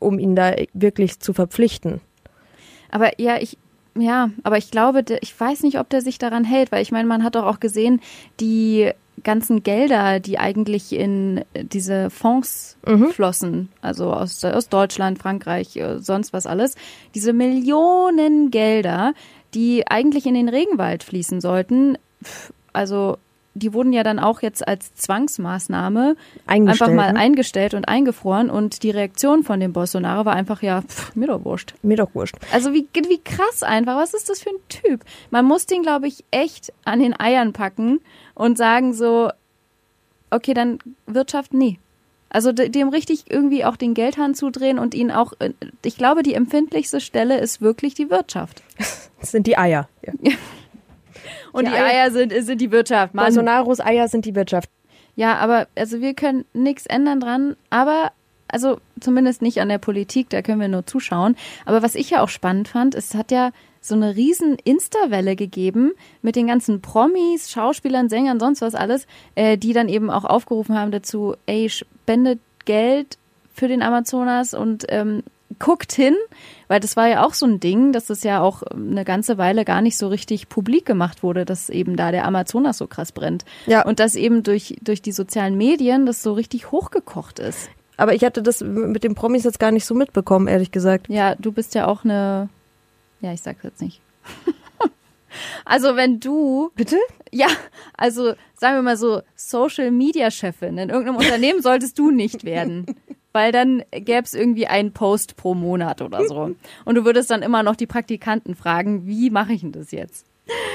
um 0.00 0.18
ihn 0.18 0.36
da 0.36 0.54
wirklich 0.72 1.20
zu 1.20 1.32
verpflichten. 1.32 2.00
Aber 2.90 3.20
ja, 3.20 3.38
ich, 3.40 3.58
ja, 3.96 4.30
aber 4.42 4.58
ich 4.58 4.70
glaube, 4.70 5.04
ich 5.20 5.38
weiß 5.38 5.62
nicht, 5.62 5.78
ob 5.78 5.88
der 5.90 6.02
sich 6.02 6.18
daran 6.18 6.44
hält, 6.44 6.72
weil 6.72 6.82
ich 6.82 6.92
meine, 6.92 7.08
man 7.08 7.24
hat 7.24 7.34
doch 7.34 7.44
auch 7.44 7.60
gesehen, 7.60 8.00
die 8.40 8.90
ganzen 9.22 9.62
Gelder, 9.62 10.20
die 10.20 10.38
eigentlich 10.38 10.92
in 10.92 11.44
diese 11.54 12.10
Fonds 12.10 12.76
flossen, 13.12 13.68
also 13.80 14.12
aus, 14.12 14.42
aus 14.44 14.68
Deutschland, 14.68 15.18
Frankreich, 15.18 15.76
äh, 15.76 15.98
sonst 15.98 16.32
was 16.32 16.46
alles, 16.46 16.74
diese 17.14 17.32
Millionen 17.32 18.50
Gelder, 18.50 19.14
die 19.54 19.86
eigentlich 19.86 20.26
in 20.26 20.34
den 20.34 20.48
Regenwald 20.48 21.02
fließen 21.02 21.40
sollten, 21.40 21.98
also 22.72 23.18
die 23.54 23.74
wurden 23.74 23.92
ja 23.92 24.02
dann 24.02 24.18
auch 24.18 24.40
jetzt 24.42 24.66
als 24.66 24.94
Zwangsmaßnahme 24.94 26.16
einfach 26.46 26.88
mal 26.88 27.12
ne? 27.12 27.18
eingestellt 27.18 27.74
und 27.74 27.86
eingefroren 27.86 28.48
und 28.50 28.82
die 28.82 28.90
Reaktion 28.90 29.42
von 29.42 29.60
dem 29.60 29.72
Bolsonaro 29.72 30.24
war 30.24 30.34
einfach, 30.34 30.62
ja, 30.62 30.82
pff, 30.82 31.14
mir 31.14 31.26
doch 31.26 31.44
wurscht. 31.44 31.74
Mir 31.82 31.96
doch 31.98 32.14
wurscht. 32.14 32.36
Also 32.52 32.72
wie, 32.72 32.88
wie 32.94 33.20
krass 33.22 33.62
einfach. 33.62 33.96
Was 33.96 34.14
ist 34.14 34.28
das 34.30 34.40
für 34.40 34.50
ein 34.50 34.68
Typ? 34.68 35.04
Man 35.30 35.44
muss 35.44 35.66
den, 35.66 35.82
glaube 35.82 36.08
ich, 36.08 36.24
echt 36.30 36.72
an 36.84 37.00
den 37.00 37.18
Eiern 37.18 37.52
packen 37.52 38.00
und 38.34 38.56
sagen 38.56 38.94
so, 38.94 39.30
okay, 40.30 40.54
dann 40.54 40.78
Wirtschaft, 41.06 41.52
nee. 41.52 41.78
Also 42.30 42.52
de- 42.52 42.70
dem 42.70 42.88
richtig 42.88 43.24
irgendwie 43.30 43.66
auch 43.66 43.76
den 43.76 43.92
Geldhahn 43.92 44.34
zudrehen 44.34 44.78
und 44.78 44.94
ihn 44.94 45.10
auch, 45.10 45.34
äh, 45.38 45.50
ich 45.84 45.98
glaube, 45.98 46.22
die 46.22 46.32
empfindlichste 46.32 47.02
Stelle 47.02 47.38
ist 47.38 47.60
wirklich 47.60 47.94
die 47.94 48.10
Wirtschaft. 48.10 48.62
Das 49.20 49.30
sind 49.30 49.46
die 49.46 49.56
Eier. 49.56 49.88
Ja. 50.04 50.12
Und 51.52 51.66
Die 51.66 51.70
die, 51.70 51.76
Eier- 51.76 51.86
Eier, 52.04 52.10
sind, 52.10 52.32
sind 52.44 52.60
die 52.60 52.70
Wirtschaft. 52.72 53.14
Mann. 53.14 53.26
Bolsonaros 53.26 53.80
Eier 53.80 54.08
sind 54.08 54.24
die 54.24 54.34
Wirtschaft. 54.34 54.70
Ja, 55.14 55.36
aber 55.36 55.66
also 55.76 56.00
wir 56.00 56.14
können 56.14 56.44
nichts 56.54 56.86
ändern 56.86 57.20
dran, 57.20 57.56
aber 57.70 58.12
also 58.48 58.78
zumindest 59.00 59.42
nicht 59.42 59.60
an 59.60 59.68
der 59.68 59.78
Politik, 59.78 60.30
da 60.30 60.42
können 60.42 60.60
wir 60.60 60.68
nur 60.68 60.86
zuschauen. 60.86 61.36
Aber 61.66 61.82
was 61.82 61.94
ich 61.94 62.10
ja 62.10 62.22
auch 62.22 62.28
spannend 62.28 62.68
fand, 62.68 62.94
es 62.94 63.14
hat 63.14 63.30
ja 63.30 63.50
so 63.80 63.94
eine 63.94 64.14
riesen 64.14 64.56
Insta-Welle 64.62 65.34
gegeben 65.36 65.92
mit 66.22 66.36
den 66.36 66.46
ganzen 66.46 66.80
Promis, 66.82 67.50
Schauspielern, 67.50 68.08
Sängern, 68.08 68.38
sonst 68.40 68.60
was 68.62 68.74
alles, 68.74 69.06
äh, 69.34 69.58
die 69.58 69.72
dann 69.72 69.88
eben 69.88 70.10
auch 70.10 70.24
aufgerufen 70.24 70.78
haben 70.78 70.92
dazu, 70.92 71.34
ey, 71.46 71.68
spendet 71.68 72.38
Geld 72.64 73.18
für 73.54 73.68
den 73.68 73.82
Amazonas 73.82 74.54
und 74.54 74.84
ähm, 74.88 75.22
guckt 75.58 75.92
hin, 75.92 76.16
weil 76.68 76.80
das 76.80 76.96
war 76.96 77.08
ja 77.08 77.24
auch 77.24 77.34
so 77.34 77.46
ein 77.46 77.60
Ding, 77.60 77.92
dass 77.92 78.10
es 78.10 78.22
ja 78.22 78.40
auch 78.40 78.62
eine 78.62 79.04
ganze 79.04 79.38
Weile 79.38 79.64
gar 79.64 79.82
nicht 79.82 79.96
so 79.96 80.08
richtig 80.08 80.48
publik 80.48 80.86
gemacht 80.86 81.22
wurde, 81.22 81.44
dass 81.44 81.68
eben 81.68 81.96
da 81.96 82.10
der 82.10 82.24
Amazonas 82.26 82.78
so 82.78 82.86
krass 82.86 83.12
brennt. 83.12 83.44
Ja. 83.66 83.84
Und 83.84 84.00
dass 84.00 84.14
eben 84.14 84.42
durch, 84.42 84.76
durch 84.82 85.02
die 85.02 85.12
sozialen 85.12 85.56
Medien 85.56 86.06
das 86.06 86.22
so 86.22 86.32
richtig 86.32 86.70
hochgekocht 86.70 87.38
ist. 87.38 87.70
Aber 87.96 88.14
ich 88.14 88.24
hatte 88.24 88.42
das 88.42 88.62
mit 88.62 89.04
den 89.04 89.14
Promis 89.14 89.44
jetzt 89.44 89.60
gar 89.60 89.70
nicht 89.70 89.84
so 89.84 89.94
mitbekommen, 89.94 90.48
ehrlich 90.48 90.70
gesagt. 90.70 91.08
Ja, 91.08 91.34
du 91.34 91.52
bist 91.52 91.74
ja 91.74 91.86
auch 91.86 92.04
eine, 92.04 92.48
ja, 93.20 93.32
ich 93.32 93.42
sag's 93.42 93.62
jetzt 93.62 93.80
nicht. 93.80 94.00
also 95.64 95.94
wenn 95.96 96.18
du, 96.18 96.70
Bitte? 96.74 96.96
ja, 97.30 97.48
also 97.96 98.34
sagen 98.54 98.76
wir 98.76 98.82
mal 98.82 98.96
so, 98.96 99.22
Social 99.36 99.90
Media 99.90 100.30
Chefin 100.30 100.78
in 100.78 100.88
irgendeinem 100.88 101.16
Unternehmen 101.16 101.62
solltest 101.62 101.98
du 101.98 102.10
nicht 102.10 102.44
werden. 102.44 102.86
Weil 103.32 103.52
dann 103.52 103.82
gäbe 103.90 104.22
es 104.22 104.34
irgendwie 104.34 104.66
einen 104.66 104.92
Post 104.92 105.36
pro 105.36 105.54
Monat 105.54 106.02
oder 106.02 106.26
so. 106.26 106.54
Und 106.84 106.94
du 106.94 107.04
würdest 107.04 107.30
dann 107.30 107.42
immer 107.42 107.62
noch 107.62 107.76
die 107.76 107.86
Praktikanten 107.86 108.54
fragen, 108.54 109.06
wie 109.06 109.30
mache 109.30 109.54
ich 109.54 109.62
denn 109.62 109.72
das 109.72 109.90
jetzt? 109.90 110.26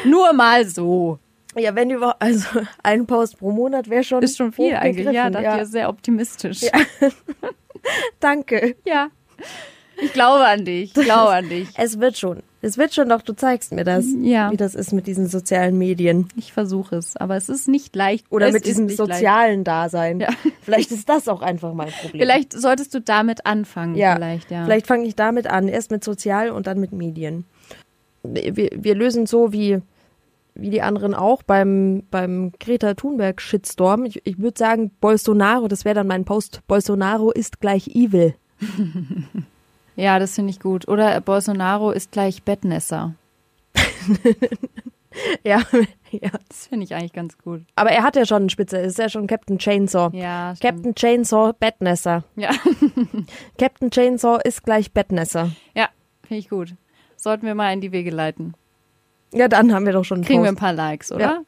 Nur 0.06 0.34
mal 0.34 0.66
so. 0.66 1.20
Ja, 1.56 1.76
wenn 1.76 1.90
überhaupt, 1.90 2.22
also 2.22 2.62
ein 2.84 3.06
Post 3.06 3.40
pro 3.40 3.52
Monat 3.52 3.90
wäre 3.90 4.04
schon 4.04 4.22
Ist 4.24 4.38
schon 4.38 4.52
viel 4.52 4.76
eigentlich. 4.76 5.06
Ja, 5.12 5.30
das 5.30 5.44
ja. 5.44 5.58
ja. 5.58 5.66
sehr 5.66 5.90
optimistisch. 5.90 6.62
Danke. 8.20 8.76
ja. 8.86 9.10
Ich 10.00 10.14
glaube 10.14 10.46
an 10.46 10.66
dich. 10.66 10.96
Ich 10.96 11.04
glaube 11.06 11.32
an 11.32 11.50
dich. 11.50 11.70
Es 11.76 12.00
wird 12.00 12.18
schon. 12.18 12.44
Es 12.68 12.78
wird 12.78 12.94
schon, 12.94 13.10
doch 13.10 13.22
du 13.22 13.34
zeigst 13.34 13.72
mir 13.72 13.84
das, 13.84 14.06
Ja. 14.22 14.52
wie 14.52 14.58
das 14.58 14.76
ist 14.76 14.92
mit 14.94 15.08
diesen 15.08 15.28
sozialen 15.28 15.78
Medien. 15.78 16.28
Ich 16.36 16.54
versuche 16.54 16.98
es, 16.98 17.16
aber 17.18 17.36
es 17.38 17.50
ist 17.50 17.68
nicht 17.68 17.96
leicht. 17.96 18.26
Oder 18.30 18.48
es 18.48 18.54
mit 18.54 18.66
diesem 18.66 18.86
nicht 18.86 18.98
leicht. 19.00 19.14
sozialen 19.14 19.64
Dasein. 19.64 20.20
Ja. 20.20 20.30
Vielleicht 20.62 20.92
ist 20.92 21.08
das 21.10 21.28
auch 21.28 21.42
einfach 21.42 21.74
mein 21.74 21.90
Problem. 21.90 22.22
Vielleicht 22.22 22.54
solltest 22.54 22.94
du 22.94 23.02
damit 23.02 23.46
anfangen. 23.46 23.96
ja. 23.96 24.16
Vielleicht, 24.16 24.52
ja. 24.52 24.66
Vielleicht 24.66 24.88
fange 24.88 25.06
ich 25.08 25.16
damit 25.16 25.48
an. 25.48 25.68
Erst 25.68 25.92
mit 25.92 26.04
sozial 26.04 26.50
und 26.52 26.68
dann 26.68 26.80
mit 26.80 26.92
Medien. 26.92 27.46
Wir, 28.24 28.70
wir 28.74 28.96
lösen 28.96 29.26
so 29.26 29.54
wie, 29.54 29.80
wie 30.56 30.70
die 30.70 30.82
anderen 30.82 31.14
auch 31.14 31.44
beim, 31.44 32.04
beim 32.12 32.52
Greta 32.60 32.94
Thunberg 32.96 33.40
Shitstorm. 33.42 34.06
Ich, 34.06 34.22
ich 34.26 34.40
würde 34.40 34.58
sagen, 34.60 34.92
Bolsonaro, 35.00 35.68
das 35.68 35.86
wäre 35.86 35.96
dann 35.96 36.08
mein 36.08 36.26
Post. 36.26 36.62
Bolsonaro 36.68 37.32
ist 37.32 37.60
gleich 37.62 37.88
evil. 37.96 38.34
Ja, 39.98 40.18
das 40.20 40.36
finde 40.36 40.52
ich 40.52 40.62
gut. 40.62 40.88
Oder 40.88 41.20
Bolsonaro 41.20 41.92
ist 41.92 42.12
gleich 42.12 42.44
Bettnässer. 42.44 43.16
Ja, 45.44 45.64
ja. 46.12 46.30
Das 46.48 46.68
finde 46.68 46.84
ich 46.84 46.94
eigentlich 46.94 47.14
ganz 47.14 47.40
gut. 47.40 47.62
Aber 47.76 47.90
er 47.90 48.04
hat 48.04 48.16
ja 48.16 48.26
schon 48.26 48.44
einen 48.44 48.50
Spitze. 48.50 48.78
Ist 48.78 49.00
ja 49.00 49.10
schon 49.10 49.26
Captain 49.26 49.58
Chainsaw. 49.58 50.16
Ja, 50.16 50.56
stimmt. 50.56 50.76
Captain 50.76 50.94
Chainsaw, 50.96 51.54
Bettnässer. 51.54 52.24
Ja, 52.36 52.52
Captain 53.58 53.90
Chainsaw 53.90 54.40
ist 54.44 54.64
gleich 54.64 54.92
Bettnässer. 54.92 55.52
ja 55.74 55.90
finde 56.28 56.40
ich 56.40 56.50
gut. 56.50 56.76
Sollten 57.16 57.46
wir 57.46 57.56
mal 57.56 57.74
in 57.74 57.82
die 57.82 57.92
Wege 57.92 58.12
leiten. 58.12 58.54
Ja, 59.34 59.48
dann 59.48 59.74
haben 59.74 59.86
wir 59.86 59.94
doch 59.94 60.04
schon 60.04 60.18
einen 60.18 60.26
Kriegen 60.26 60.44
wir 60.44 60.50
ein 60.50 60.56
Post. 60.56 60.62
paar 60.62 60.74
Likes, 60.74 61.12
oder? 61.12 61.26
Ja. 61.26 61.42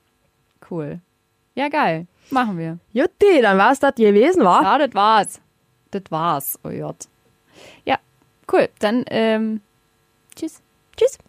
Cool. 0.70 1.00
Ja, 1.56 1.70
geil. 1.70 2.08
Machen 2.30 2.58
wir. 2.58 2.80
Jutti, 2.92 3.42
dann 3.42 3.58
war 3.58 3.72
es 3.72 3.80
das 3.80 3.96
gewesen, 3.96 4.44
wa? 4.44 4.62
Ja, 4.62 4.78
das 4.78 4.94
war's. 4.94 5.42
Das 5.92 6.04
war's. 6.10 6.60
Oh 6.64 6.70
Gott. 6.70 7.08
Cool. 8.52 8.70
Dann, 8.80 9.06
ähm, 9.10 9.62
tschüss. 10.36 10.62
Tschüss. 10.98 11.20